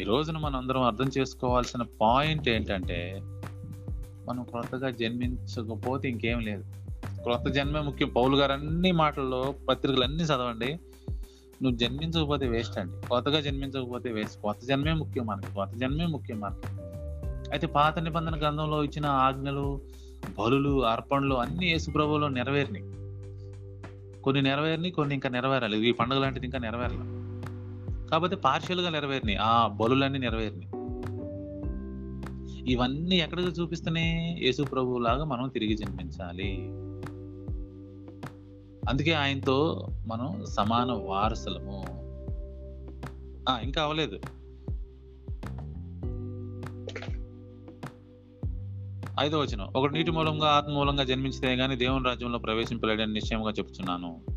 [0.00, 3.20] ఈ రోజున మనం అందరం అర్థం చేసుకోవాల్సిన పాయింట్ ఏంటంటే
[4.28, 6.64] మనం క్రొత్తగా జన్మించకపోతే ఇంకేం లేదు.
[7.22, 8.08] క్రొత్త జన్మే ముఖ్యం.
[8.08, 10.78] పౌలు గారు అన్ని మాటల్లో పత్రికలు అన్ని చదవండి.
[11.62, 13.08] నువ్వు జన్మించకపోతే వేస్ట్ అండి.
[13.08, 14.42] కొత్తగా జన్మించకపోతే వేస్ట్.
[14.42, 15.54] కొత్త జన్మే ముఖ్యం మనకి.
[15.54, 16.66] కొత్త జన్మే ముఖ్యం మనకి.
[17.50, 19.80] అయితే పాత నిబంధన గ్రంథంలో ఇచ్చిన ఆజ్ఞలు
[20.38, 22.84] బలులు అర్పణలు అన్ని యేసు ప్రభువులో నెరవేరినాయి.
[24.22, 25.88] కొన్ని నెరవేరినాయి కొన్ని ఇంకా నెరవేరాలి.
[25.88, 27.23] ఈ పండుగ లాంటిది ఇంకా నెరవేరాలి.
[28.14, 29.38] కాకపోతే పార్షియల్గా నెరవేరినాయి.
[29.38, 30.68] ఆ బలులన్నీ నెరవేరినాయి.
[32.72, 36.58] ఇవన్నీ ఎక్కడికి చూపిస్తేనే యేసు ప్రభువులాగా మనం తిరిగి జన్మించాలి.
[38.88, 41.84] అందుకే ఆయనతో మనం సమాన వారసులము.
[43.48, 44.18] ఆ, ఇంకా అవ్వలేదు
[49.20, 54.33] ఐదో వచ్చిన ఒకటి నీటి మూలంగా ఆత్మ మూలంగా జన్మించితే గానీ దేవుని రాజ్యంలో ప్రవేశింపలేడని నిశ్చయంగా చెప్తున్నాను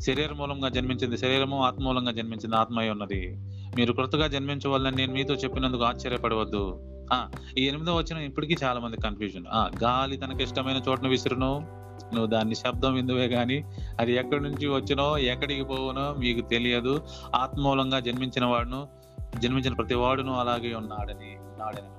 [0.00, 3.36] శరీర మూలంగా జన్మించింది శరీరము ఆత్మ మూలంగా జన్మించింది ఆత్మయ ఉన్నది.
[3.76, 6.80] మీరు కృతగా జన్మించవాలని నేను మీతో చెప్పినందుకు ఆశ్చర్యపడవద్దు.
[7.12, 11.84] ఆ ఈ ఎనిమిదో వచ్చిన ఇప్పటికీ చాలా మంది కన్ఫ్యూజన్ ఆ గాలి తనకి ఇష్టమైన చోటును విసురును.
[12.14, 13.64] నువ్వు దాన్ని శబ్దం విందువే కానీ
[14.00, 17.02] అది ఎక్కడి నుంచి వచ్చినో ఎక్కడికి పోవునో మీకు తెలియదు.
[17.34, 18.88] ఆత్మ మూలంగా జన్మించిన వాడును
[19.38, 21.90] జన్మించిన ప్రతి వాడును అలాగే ఉన్నాడని ఉన్నాడని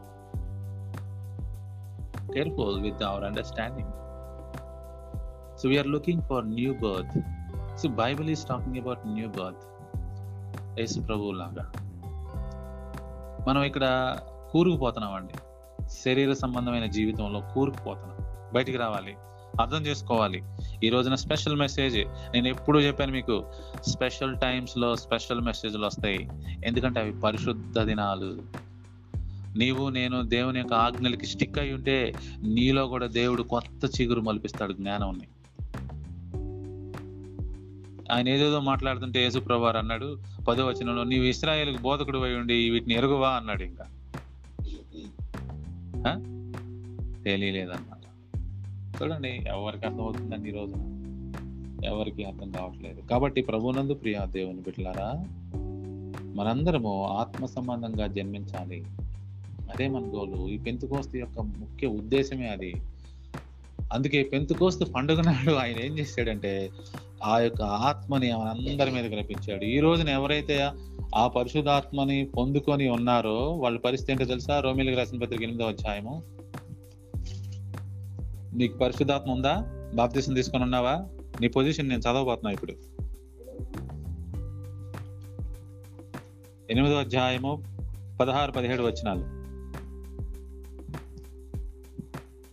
[2.34, 3.92] careful with our understanding
[5.58, 7.18] so we are looking for new birth
[7.78, 9.66] so Bible is talking about new birth
[10.80, 11.72] యేసు ప్రభువు లాగా
[13.48, 14.16] మనం ఇక్కడ
[14.52, 15.34] కూరుకుపోతున్నామండి
[15.90, 18.18] శరీర సంబంధమైన జీవితంలో కూరుకుపోతున్నాం.
[18.54, 19.16] బయటికి రావాలి.
[19.62, 20.44] అర్థం చేసుకోవాలి.
[20.84, 21.98] ఈ రోజున స్పెషల్ మెసేజ్.
[22.34, 23.46] నేను ఎప్పుడు చెప్పాను మీకు
[23.88, 26.30] స్పెషల్ టైమ్స్లో స్పెషల్ మెసేజ్లు వస్తాయి.
[26.66, 28.42] ఎందుకంటే అవి పరిశుద్ధ దినాలు.
[29.58, 35.22] నీవు నేను దేవుని యొక్క ఆజ్ఞలకి స్టిక్ అయి ఉంటే నీలో కూడా దేవుడు కొత్త చిగురు మలిపిస్తాడు జ్ఞానం
[38.12, 43.30] ఆయన ఏదేదో మాట్లాడుతుంటే యేసు ప్రభువారు అన్నాడు పదో వచనంలో నీవు ఇస్రాయేల్కి బోధకుడు అయి ఉండి వీటిని ఎరుగువా?
[43.30, 43.86] అన్నాడు ఇంకా.
[46.08, 46.20] ఆ?
[47.24, 47.96] తెలియలేదన్నమాట.
[49.04, 50.74] చూడండి ఎవరికి అర్థమవుతుందండి ఈరోజు
[51.86, 53.02] ఎవరికి అర్థం కావట్లేదు.
[53.02, 55.26] కాబట్టి ప్రభునందు ప్రియా దేవుని బిడ్డలారా
[56.36, 58.84] మనందరము ఆత్మ సంబంధంగా జన్మించాలి.
[59.74, 62.74] అదే మన గోలు ఈ పెంతుకోస్తు యొక్క ముఖ్య ఉద్దేశమే అది.
[63.94, 66.72] అందుకే పెంతుకోస్తు పండుగ నాడు ఆయన ఏం చేశాడంటే
[67.24, 69.64] ఆ యొక్క ఆత్మని అందరి మీద కనిపించాడు.
[69.64, 70.70] ఈ రోజున ఎవరైతే
[71.16, 74.60] ఆ పరిశుధాత్మని పొందుకొని ఉన్నారో వాళ్ళ పరిస్థితి ఏంటో తెలుసా?
[74.60, 76.24] రోమిలికి రాసిన పత్రిక ఎనిమిదో అధ్యాయము.
[78.56, 79.64] నీకు పరిశుధాత్మ ఉందా?
[79.96, 81.06] బాప్తీసం తీసుకొని ఉన్నావా?
[81.42, 82.74] నీ పొజిషన్ నేను చదవబోతున్నా ఇప్పుడు.
[86.70, 87.64] ఎనిమిదో అధ్యాయము
[88.22, 89.45] పదహారు పదిహేడు వచ్చినాలు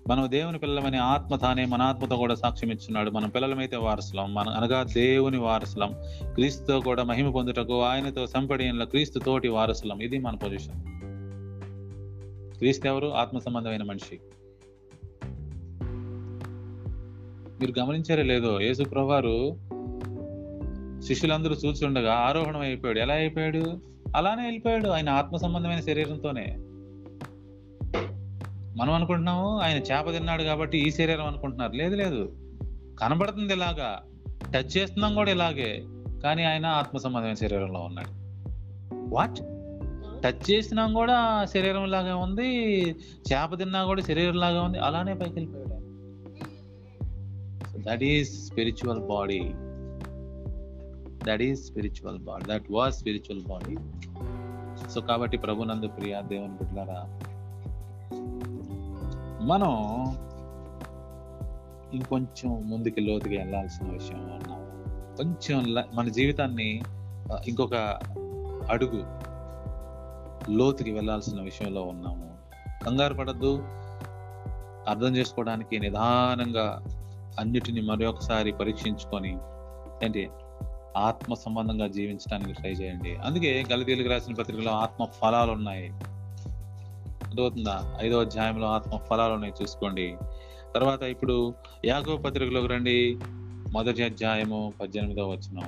[0.09, 3.11] మనం దేవుని పిల్లలమని ఆత్మ తానే మన ఆత్మతో కూడా సాక్ష్యం ఇచ్చున్నాడు.
[3.11, 4.35] మనం పిల్లలమైతే వారసులం.
[4.35, 5.95] మన అనగా దేవుని వారసులం.
[6.35, 10.01] క్రీస్తుతో కూడా మహిమ పొందుటకు ఆయనతో సంపడిన క్రీస్తు తోటి వారసులం.
[10.01, 10.83] ఇది మన పొజిషన్
[12.59, 13.15] క్రీస్తు ఎవరు?
[13.15, 14.21] ఆత్మ సంబంధమైన మనిషి.
[17.61, 18.61] మీరు గమనించారే లేదో?
[18.61, 19.57] యేసు ప్రభువారు
[21.03, 22.99] శిష్యులందరూ చూచుండగా ఆరోహణం అయిపోయాడు.
[22.99, 23.81] ఎలా అయిపోయాడు?
[24.17, 24.89] అలానే వెళ్ళిపోయాడు.
[24.89, 26.59] ఆయన ఆత్మ సంబంధమైన శరీరంతోనే.
[28.77, 31.73] మనం అనుకుంటున్నాము ఆయన చేప తిన్నాడు కాబట్టి ఈ శరీరం అనుకుంటున్నారు.
[31.73, 32.33] లేదు లేదు.
[33.01, 34.03] కనబడుతుంది ఇలాగా.
[34.55, 35.85] టచ్ చేస్తున్నాం కూడా ఇలాగే.
[36.23, 38.09] కానీ ఆయన ఆత్మ సంబంధమైన శరీరంలో ఉన్నాడు.
[39.15, 39.39] వాట్
[40.25, 42.91] టచ్ చేసినా కూడా శరీరం లాగా ఉంది.
[43.33, 44.79] చేప తిన్నా కూడా శరీరం లాగా ఉంది.
[44.79, 45.73] అలానే పైకి వెళ్ళిపోయాడు
[47.77, 49.41] that is spiritual body
[51.25, 53.77] that is spiritual body that was spiritual body
[54.91, 57.21] so కాబట్టి ప్రభునందు ప్రియ దేవుని బిడ్డలారా
[59.43, 59.71] మనం
[61.95, 64.63] ఇంకొంచెం ముందుకి లోతుగా వెళ్ళాల్సిన విషయం అన్నాం
[65.17, 66.83] కొంచెం మన జీవితాన్ని
[67.47, 67.75] ఇంకొక
[68.71, 69.05] అడుగు
[70.51, 72.35] లోతుకి వెళ్ళాల్సిన విషయంలో ఉన్నాము.
[72.85, 73.59] కంగారు పడద్దు.
[74.89, 76.85] అర్థం చేసుకోవడానికి నిదానంగా
[77.41, 79.39] అన్నిటిని మరొకసారి పరీక్షించుకొని
[80.05, 80.31] ఏంటి
[80.97, 83.17] ఆత్మ సంబంధంగా జీవించడానికి ట్రై చేయండి.
[83.17, 85.93] అందుకే గలతీలకు రాసిన పత్రికలో ఆత్మ ఫలాలు ఉన్నాయి
[87.33, 90.17] అర్థమవుతుందా ఐదో అధ్యాయంలో ఆత్మ ఫలాలు ఉన్నాయి చూసుకోండి.
[90.75, 91.55] తర్వాత ఇప్పుడు
[91.85, 93.19] యాకో పత్రికలోకి రండి.
[93.73, 95.61] మొదటి అధ్యాయము పద్దెనిమిదో వచ్చిన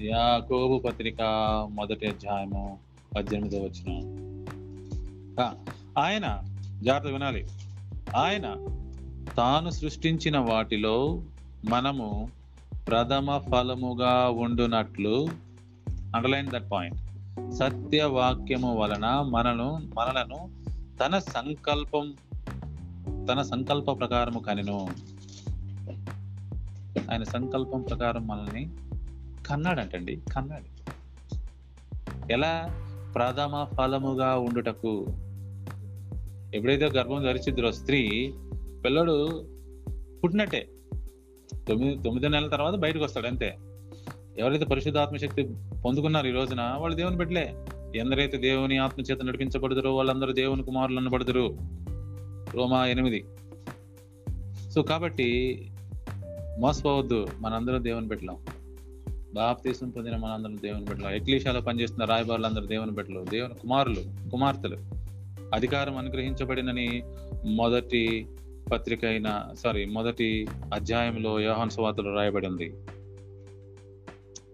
[0.00, 1.22] యాకోబు పత్రిక
[1.70, 2.78] మొదటి అధ్యాయము
[3.16, 3.92] పద్దెనిమిదో వచ్చిన
[5.98, 6.42] ఆయన
[6.82, 7.46] జాగ్రత్త వినాలి.
[8.16, 8.54] ఆయన
[9.36, 11.22] తాను సృష్టించిన వాటిలో
[11.68, 12.30] మనము
[12.88, 15.28] ప్రథమ ఫలముగా ఉండునట్లు
[16.16, 17.07] అండర్లైన్ దట్ పాయింట్
[17.50, 20.50] సత్యవాక్యము వలన మనను మనలను
[20.98, 22.14] తన సంకల్పం
[23.32, 24.88] తన సంకల్ప ప్రకారము కనిను.
[27.10, 28.70] ఆయన సంకల్పం ప్రకారం మనల్ని
[29.46, 30.92] కన్నాడంటండి కన్నాడు.
[32.32, 32.68] ఎలా?
[33.14, 35.06] ప్రథమ ఫలముగా ఉండుటకు.
[36.54, 38.32] ఎప్పుడైతే గర్భం ధరిచిద్రో స్త్రీ
[38.84, 39.44] పిల్లడు
[40.24, 40.68] పుట్టినట్టే.
[41.68, 43.58] తొమ్మిది తొమ్మిది నెలల తర్వాత బయటకు వస్తాడు అంతే.
[44.38, 45.42] ఎవరైతే పరిశుద్ధాత్మ శక్తి
[45.84, 47.54] పొందుకున్నారు ఈ రోజున వాళ్ళు దేవుని బిడ్డలే.
[47.94, 51.56] ఎందరైతే దేవుని ఆత్మ చేత వాళ్ళందరూ దేవుని కుమారులు అనబడుదురు.
[52.54, 53.24] రోమా ఎనిమిది.
[54.70, 55.70] సో కాబట్టి
[56.60, 58.36] మోసపోవద్దు మనందరం దేవుని బిడ్డలం.
[59.34, 61.10] బాప్తీసం పొందిన మనందరం దేవుని బిడ్డలం.
[61.10, 64.76] ఎక్లీషాలో పనిచేస్తున్న రాయబారులందరూ దేవుని బిడ్డలు దేవుని కుమారులు కుమార్తెలు.
[65.54, 67.02] అధికారం అనుగ్రహించబడినని
[67.44, 68.26] మొదటి
[68.72, 72.72] పత్రిక అయిన సారీ మొదటి అధ్యాయంలో యోహన్ సువార్తలో రాయబడి ఉంది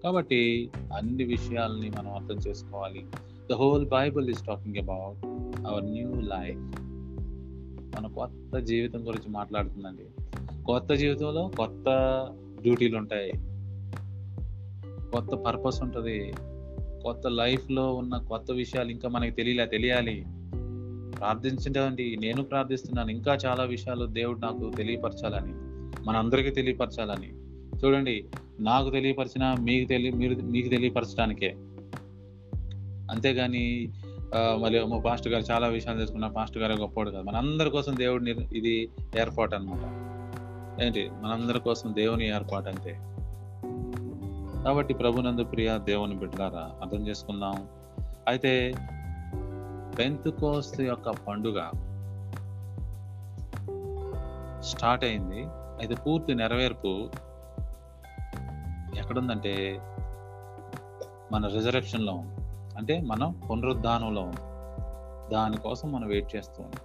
[0.05, 3.07] కాబట్టి అన్ని విషయాల్ని మనం అర్థం చేసుకోవాలి.
[3.51, 5.27] The whole Bible is talking about
[5.67, 6.81] our new life
[7.97, 10.05] మన కొత్త జీవితం గురించి మాట్లాడుతుందండి.
[10.65, 11.85] కొత్త జీవితంలో కొత్త
[12.63, 13.33] డ్యూటీలు ఉంటాయి.
[15.11, 16.35] కొత్త పర్పస్ ఉంటుంది.
[17.03, 20.27] కొత్త లైఫ్లో ఉన్న కొత్త విషయాలు ఇంకా మనకి తెలియలే తెలియాలి.
[21.19, 23.11] ప్రార్థించండి నేను ప్రార్థిస్తున్నాను.
[23.11, 25.53] ఇంకా చాలా విషయాలు దేవుడు నాకు తెలియపరచాలని
[26.05, 27.44] మనందరికీ తెలియపరచాలని.
[27.85, 28.25] చూడండి
[28.61, 31.51] నాకు తెలియపరిచిన మీకు తెలియ మీరు మీకు తెలియపరచడానికే.
[33.11, 33.93] అంతేగాని
[34.63, 37.25] మళ్ళీ మా పాస్టర్ గారు చాలా విషయాలు తెలుసుకున్న పాస్టర్ గారు గొప్పవాడు కాదు.
[37.25, 39.83] మనందరి కోసం దేవుడిని ఇది ఏర్పాటు అనమాట
[40.83, 41.11] ఏంటి?
[41.23, 42.93] మనందరి కోసం దేవుని ఏర్పాటు అంతే
[44.65, 47.57] కాబట్టి ప్రభునందు ప్రియ దేవుని బిడ్డలారా అర్థం చేసుకుందాం.
[48.29, 48.75] అయితే
[49.99, 51.61] పెంతుకోస్తు యొక్క పండుగ
[54.61, 55.43] స్టార్ట్ అయింది.
[55.81, 57.11] అయితే పూర్తి నెరవేర్పు
[58.99, 59.81] ఎక్కడుందంటే
[61.33, 62.35] మన రిజర్వేషన్లో ఉంది.
[62.79, 64.37] అంటే మనం పునరుద్ధానంలో ఉంది.
[65.35, 66.81] దానికోసం మనం వెయిట్ చేస్తూ ఉన్నాం.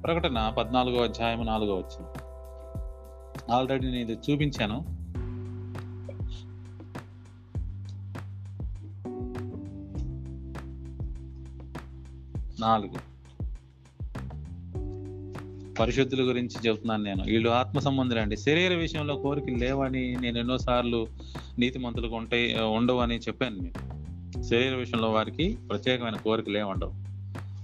[0.00, 2.06] ప్రకటన పద్నాలుగో అధ్యాయం నాలుగో వచ్చిన.
[3.52, 4.96] ఆల్రెడీ నేను ఇది చూపించాను.
[12.60, 13.15] నాలుగు.
[15.80, 17.24] పరిశుద్ధుల గురించి చెబుతున్నాను నేను.
[17.24, 18.36] వీళ్ళు ఆత్మ సంబంధులు అండి.
[18.36, 21.06] శరీర విషయంలో కోరికలు లేవని నేను ఎన్నోసార్లు
[21.58, 23.96] నీతిమంతులకు ఉంటాయి ఉండవు అని చెప్పాను నేను.
[24.42, 27.06] శరీర విషయంలో వారికి ప్రత్యేకమైన కోరికలు ఏమి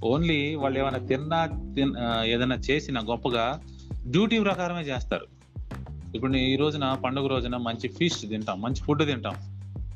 [0.05, 1.95] ఓన్లీ వాళ్ళు ఏమైనా తిన్నా తిన్
[2.25, 3.63] ఏదైనా చేసిన గొప్పగా
[4.07, 5.27] డ్యూటీ ప్రకారమే చేస్తారు.
[6.15, 9.35] ఇప్పుడు ఈ రోజున పండుగ రోజున మంచి ఫిష్ తింటాం మంచి ఫుడ్ తింటాం.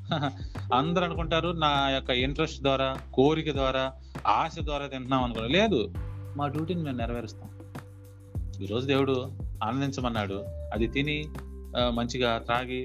[0.74, 3.92] అందరూ అనుకుంటారు నా యొక్క ఇంట్రెస్ట్ ద్వారా కోరిక ద్వారా
[4.26, 5.94] ఆశ ద్వారా తింటున్నాం అనుకున్నా లేదు
[6.36, 7.55] మా డ్యూటీని మేము నెరవేరుస్తాం.
[8.62, 9.14] ఈరోజు దేవుడు
[9.64, 10.36] ఆనందించమన్నాడు.
[10.72, 11.16] అది తిని
[11.94, 12.80] మంచిగా త్రాగి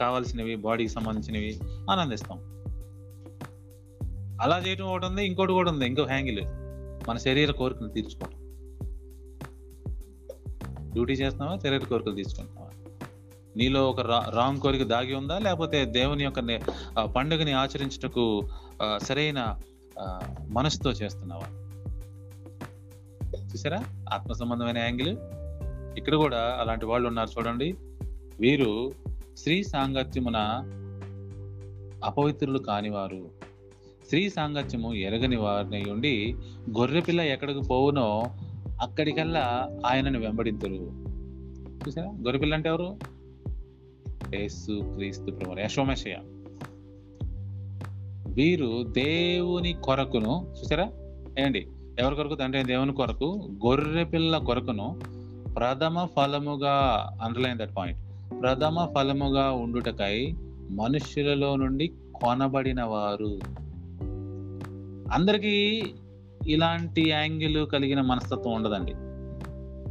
[0.00, 1.52] కావాల్సినవి బాడీకి సంబంధించినవి
[1.90, 2.38] ఆనందిస్తాం.
[4.42, 6.42] అలా చేయటం ఒకటి ఉంది ఇంకోటి కూడా ఉంది ఇంకో హ్యాంగిల్
[7.08, 8.38] మన శరీర కోరికను తీర్చుకోవడం
[10.92, 12.70] డ్యూటీ చేస్తున్నావా శరీర కోరికలు తీసుకుంటున్నావా
[13.56, 14.00] నీలో ఒక
[14.36, 15.38] రాంగ్ కోరిక దాగి ఉందా?
[15.38, 16.40] లేకపోతే దేవుని యొక్క
[17.16, 18.24] పండుగని ఆచరించుటకు
[19.02, 19.40] సరైన
[20.48, 21.48] మనసుతో చేస్తున్నావా?
[23.54, 23.84] చూసారా?
[24.12, 25.16] ఆత్మ సంబంధమైన యాంగిల్.
[25.98, 27.74] ఇక్కడ కూడా అలాంటి వాళ్ళు ఉన్నారు చూడండి.
[28.40, 28.92] వీరు
[29.36, 30.36] స్త్రీ సాంగత్యమున
[32.04, 33.30] అపవిత్రులు కానివారు.
[34.04, 36.34] స్త్రీ సాంగత్యము ఎరగని వారిని ఉండి
[36.78, 38.22] గొర్రెపిల్ల ఎక్కడికి పోవునో
[38.80, 40.92] అక్కడికల్లా ఆయనను వెంబడింతురు.
[41.86, 42.08] చూసారా?
[42.08, 42.96] గొర్రెపిల్ల అంటే ఎవరు?
[44.34, 46.16] యేసు క్రీస్తు ప్రభు యశోమశయ
[48.26, 50.90] వీరు దేవుని కొరకును చూసారా?
[51.38, 51.66] ఏండి
[51.98, 52.34] ఎవరి కొరకు?
[52.34, 53.50] తండ్రి దేవుని కొరకు.
[53.66, 55.00] గొర్రె పిల్ల కొరకును
[55.56, 58.00] ప్రథమ ఫలముగా అండర్లైన్ దట్ పాయింట్
[58.42, 60.34] ప్రథమ ఫలముగా ఉండుటకై
[60.70, 63.38] మనుష్యులలో నుండి కొనబడిన వారు
[65.12, 65.82] అందరికీ
[66.48, 68.92] ఇలాంటి యాంగిల్ కలిగిన మనస్తత్వం ఉండదండి.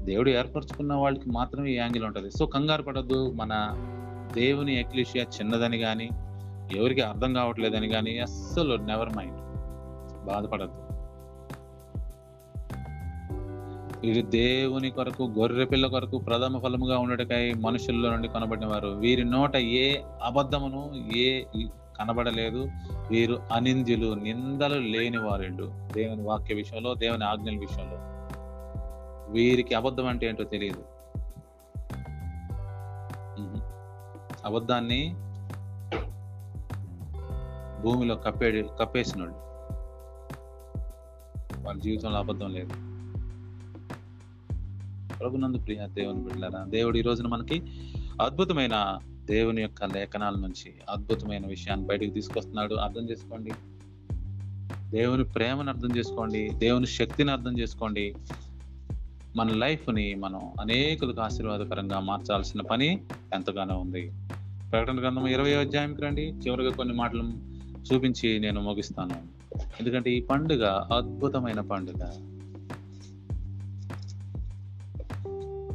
[0.06, 2.32] దేవుడు ఏర్పరచుకున్న వాళ్ళకి మాత్రమే ఈ యాంగిల్ ఉంటుంది.
[2.32, 3.32] సో కంగారు పడద్దు.
[3.32, 3.70] మన
[4.34, 6.10] దేవుని ఎక్లిషియా చిన్నదని కానీ
[6.76, 9.38] ఎవరికి అర్థం కావట్లేదని కానీ అస్సలు నెవర్ మైండ్
[10.26, 10.91] బాధపడద్దు.
[14.02, 18.88] వీరు దేవుని కొరకు గొర్రె పిల్ల కొరకు ప్రథమ ఫలముగా ఉండటకై మనుషుల్లో నుండి కనబడినవారు.
[18.88, 21.44] వీరి నోట ఏ అబద్ధమును ఏ
[22.00, 22.66] కనబడలేదు.
[23.12, 25.44] వీరు అనింద్యులు నిందలు లేని వారు
[25.94, 27.98] దేవుని వాక్య విషయంలో దేవుని ఆజ్ఞల విషయంలో.
[29.32, 30.84] వీరికి అబద్ధం అంటే ఏంటో తెలియదు.
[34.46, 35.16] అబద్ధాన్ని
[37.82, 39.36] భూమిలో కప్పే కప్పేసినోళ్ళు.
[41.68, 42.91] వాళ్ళ జీవితంలో అబద్ధం లేదు.
[45.22, 46.66] ప్రభునందు ప్రియ దేవుని బిడ్డలారా.
[46.70, 47.64] దేవుడు ఈ రోజున మనకి
[48.22, 52.76] అద్భుతమైన దేవుని యొక్క లేఖనాల నుంచి అద్భుతమైన విషయాన్ని బయటకు తీసుకొస్తున్నాడు.
[52.76, 53.52] అర్థం చేసుకోండి.
[54.90, 56.50] దేవుని ప్రేమను అర్థం చేసుకోండి.
[56.50, 58.16] దేవుని శక్తిని అర్థం చేసుకోండి.
[59.36, 63.02] మన లైఫ్ని మనం అనేకులకు ఆశీర్వాదకరంగా మార్చాల్సిన పని
[63.34, 64.12] ఎంతగానో ఉంది.
[64.72, 66.22] ప్రకటన గ్రంథం ఇరవై అధ్యాయంకి రండి.
[66.22, 67.24] చివరిగా కొన్ని మాటలు
[67.94, 69.16] చూపించి నేను ముగిస్తాను.
[69.80, 70.66] ఎందుకంటే ఈ పండుగ
[70.98, 72.31] అద్భుతమైన పండుగ.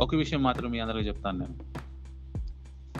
[0.00, 1.58] ఒక విషయం మాత్రం మీ అందరికీ చెప్తాను నేను.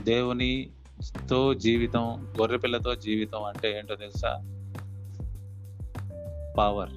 [0.04, 4.34] దేవునితో జీవితం గొర్రెపిల్లతో జీవితం అంటే ఏంటో తెలుసా?
[6.58, 6.90] పవర్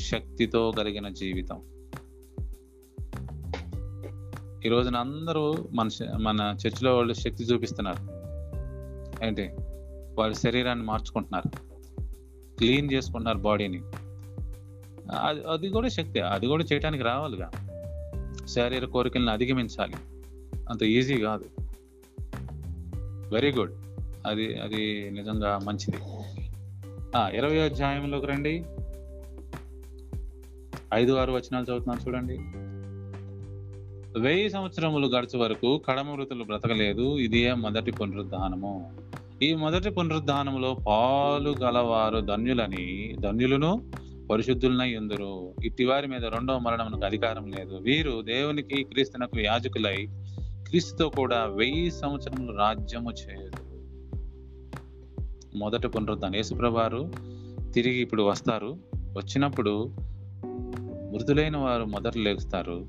[0.00, 1.62] శక్తితో కలిగిన జీవితం.
[4.66, 7.98] ఈ రోజున అందరూ మన మన చర్చిలో వాళ్ళు శక్తి చూపిస్తున్నారు.
[9.24, 9.50] ఏంటి?
[10.18, 11.48] వాళ్ళ శరీరాన్ని మార్చుకుంటున్నారు.
[12.56, 13.82] క్లీన్ చేసుకుంటున్నారు బాడీని.
[15.12, 17.50] అది అది కూడా శక్తి అది కూడా చేయడానికి రావాలిగా.
[18.46, 19.94] శారీరక కోరికలను అధిగమించాలి.
[20.70, 21.44] అంత ఈజీ కాదు.
[23.34, 23.72] Very good.
[24.26, 25.96] అది అది నిజంగా మంచిది.
[27.16, 28.64] ఆ, ఇరవై అధ్యాయంలోకి రండి.
[30.94, 32.38] ఐదు ఆరు వచనాలు చదువుతున్నాను చూడండి.
[34.20, 37.18] వెయ్యి సంవత్సరములు గడిచే వరకు కడమ మృతులు బ్రతకలేదు.
[37.18, 38.92] ఇదే మొదటి పునరుద్ధానము.
[39.42, 43.90] ఈ మొదటి పునరుద్ధానములో పాలు గలవారు ధన్యులని ధన్యులను
[44.30, 45.54] పరిశుద్ధులనై ఉందరు.
[45.64, 47.74] ఇట్టి వారి మీద రెండవ మరణమునకు అధికారం లేదు.
[47.74, 50.08] వీరు దేవునికి క్రీస్తునకు యాజకులై
[50.68, 53.64] క్రీస్తుతో కూడా వెయ్యి సంవత్సరములు రాజ్యము చేయదు
[55.56, 56.36] మొదట పునరుద్ధాన.
[56.36, 57.12] యేసుప్రభారు
[57.74, 58.78] తిరిగి ఇప్పుడు వస్తారు.
[58.96, 59.94] వచ్చినప్పుడు
[61.12, 62.86] మృతులైన వారు మొదట లేస్తారు.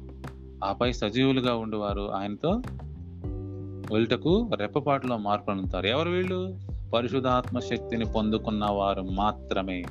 [0.64, 2.12] ఆపై సజీవులుగా ఉండేవారు.
[2.12, 2.62] ఆయనతో
[3.94, 6.60] వెళ్ళటకు రెప్పపాటులో మార్పు అందుతారు ఎవరు వీళ్ళు?
[6.94, 9.84] పరిశుధాత్మ శక్తిని పొందుకున్న వారు మాత్రమే.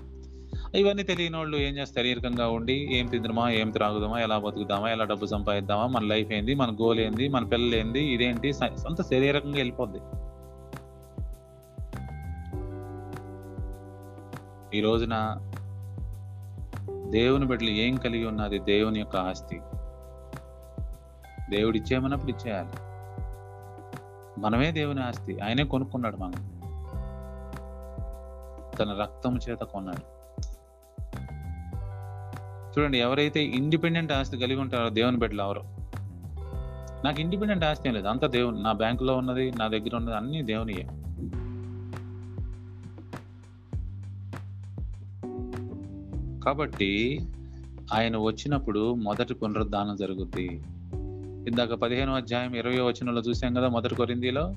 [0.79, 2.07] ఇవన్నీ తెలియని వాళ్ళు ఏం చేస్తారు?
[2.07, 4.21] శరీరకంగా ఉండి ఏం తిందమా ఏం త్రాగుదామా?
[4.21, 5.87] ఎలా బతుకుదామా ఎలా డబ్బు సంపాదిద్దామా?
[5.87, 6.55] మన లైఫ్ ఏంది?
[6.55, 7.29] మన గోల్ ఏంది?
[7.29, 8.01] మన పిల్లలు ఏంది?
[8.01, 8.53] ఇదేంటి?
[8.53, 9.99] సొంత శరీరకంగా వెళ్ళిపోద్ది.
[14.79, 15.37] ఈ రోజున
[17.11, 18.59] దేవుని బిడ్డలు ఏం కలిగి ఉన్నది?
[18.59, 19.61] దేవుని యొక్క ఆస్తి.
[21.51, 22.69] దేవుడు ఇచ్చేయమన్నప్పుడు ఇచ్చేయాలి.
[24.41, 25.41] మనమే దేవుని ఆస్తి.
[25.41, 26.55] ఆయనే కొనుక్కున్నాడు మనం
[28.79, 30.14] తన రక్తం చేత కొన్నాడు.
[32.79, 35.61] చూడండి ఎవరైతే ఇండిపెండెంట్ ఆస్తి కలిగి ఉంటారో దేవుని బిడ్డలు ఎవరు?
[37.05, 38.09] నాకు ఇండిపెండెంట్ ఆస్తి ఏం లేదు.
[38.09, 40.87] అంతా దేవుని నా బ్యాంకులో ఉన్నది నా దగ్గర ఉన్నది అన్ని దేవునియే.
[46.45, 47.21] కాబట్టి
[47.95, 50.63] ఆయన వచ్చినప్పుడు మొదటి పునరుద్ధానం జరుగుద్ది.
[51.49, 54.55] ఇందాక పదిహేను అధ్యాయం ఇరవై వచనంలో చూసాం కదా మొదటి కొరిందీలో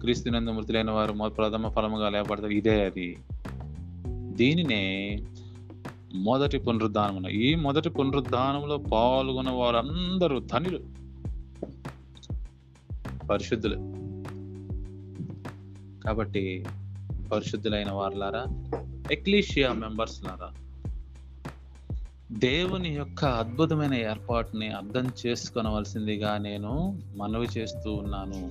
[0.00, 3.16] క్రీస్తునందు మృతులైన వారు ప్రథమ ఫలముగా లేపడతారు ఇదే అది.
[4.36, 5.16] దీనినే
[6.16, 10.80] మొదటి పునరుద్ధానం ఈ మొదటి పునరుద్ధానంలో పాల్గొన్న వారందరూ ధనులు
[13.26, 13.74] పరిశుద్ధులు.
[16.04, 16.66] కాబట్టి
[17.32, 18.46] పరిశుద్ధులైన వారులారా
[19.12, 20.52] ఎక్లీషియా మెంబర్స్ లారా
[22.32, 28.50] దేవుని యొక్క అద్భుతమైన ఏర్పాటుని అర్థం చేసుకొనవలసిందిగా నేను మనవి చేస్తూ ఉన్నాను.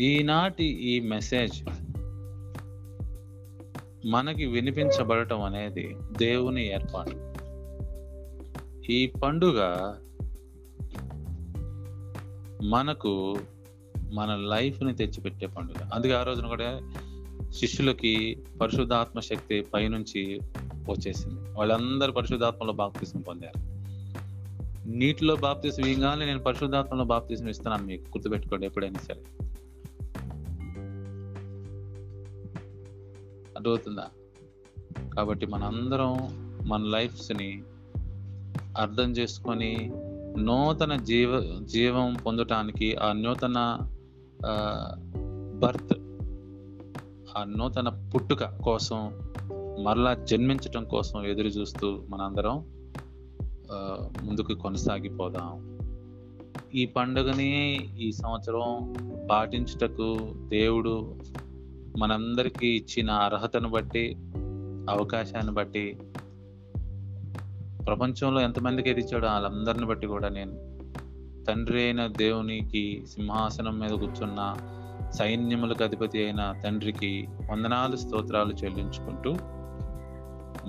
[0.00, 1.62] ఈనాటి ఈ మెసేజ్
[4.04, 7.36] మనకి వినిపించబడటం అనేది దేవుని ఏర్పాటు.
[8.92, 9.60] ఈ పండుగ
[12.64, 13.38] మనకు
[14.12, 15.90] మన లైఫ్ని తెచ్చిపెట్టే పండుగ.
[15.94, 16.92] అందుకే ఆ రోజున కూడా
[17.50, 20.40] శిష్యులకి పరిశుద్ధాత్మ శక్తి పైనుంచి
[20.90, 21.50] వచ్చేసింది.
[21.50, 23.76] వాళ్ళందరూ పరిశుద్ధాత్మలో బాప్తిసం పొందారు.
[24.88, 28.02] నీటిలో బాప్తిసం ఇవ్వగానే నేను పరిశుద్ధాత్మలో బాప్తిసం ఇస్తున్నాను మీకు.
[28.02, 29.45] గుర్తుపెట్టుకోండి ఎప్పుడైనా సరే.
[33.56, 34.06] అర్థమవుతుందా?
[35.16, 36.16] కాబట్టి మనందరం
[36.68, 37.62] మన లైఫ్స్ని
[38.78, 39.92] అర్థం చేసుకొని
[40.38, 43.78] నూతన జీవ జీవం పొందటానికి ఆ నూతన
[45.58, 45.94] బర్త్
[47.36, 49.12] ఆ నూతన పుట్టుక కోసం
[49.84, 52.56] మరలా జన్మించటం కోసం ఎదురు చూస్తూ మనందరం
[54.22, 55.78] ముందుకు కొనసాగిపోదాం.
[56.74, 58.94] ఈ పండుగని ఈ సంవత్సరం
[59.30, 61.16] పాటించుటకు దేవుడు
[61.96, 64.04] మనందరికీ ఇచ్చిన అర్హతను బట్టి
[64.90, 65.86] అవకాశాన్ని బట్టి
[67.86, 70.54] ప్రపంచంలో ఎంతమందికి అయితే ఇచ్చాడో వాళ్ళందరిని బట్టి కూడా నేను
[71.48, 74.40] తండ్రి అయిన దేవునికి సింహాసనం మీద కూర్చున్న
[75.10, 77.10] సైన్యములకు అధిపతి అయిన తండ్రికి
[77.50, 79.32] వందనాలు స్తోత్రాలు చెల్లించుకుంటూ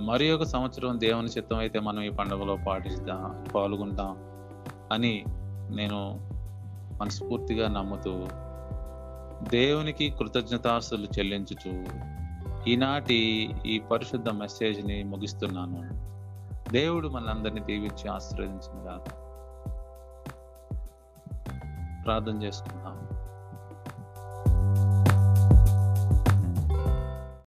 [0.05, 3.23] మరి ఒక సంవత్సరం దేవుని చిత్తం అయితే మనం ఈ పండుగలో పాటిస్తాం
[3.55, 4.11] పాల్గొంటాం
[4.91, 5.13] అని
[5.75, 5.99] నేను
[7.01, 8.13] మనస్ఫూర్తిగా నమ్ముతూ
[9.43, 11.85] దేవునికి కృతజ్ఞతాస్తులు చెల్లించుచు
[12.67, 16.07] ఈనాటి ఈ పరిశుద్ధ మెసేజ్ని ముగిస్తున్నాను.
[16.71, 18.97] దేవుడు మనందరినీ దీవించి ఆశీర్వదించిన
[22.05, 23.06] ప్రార్థన చేసుకుందాం.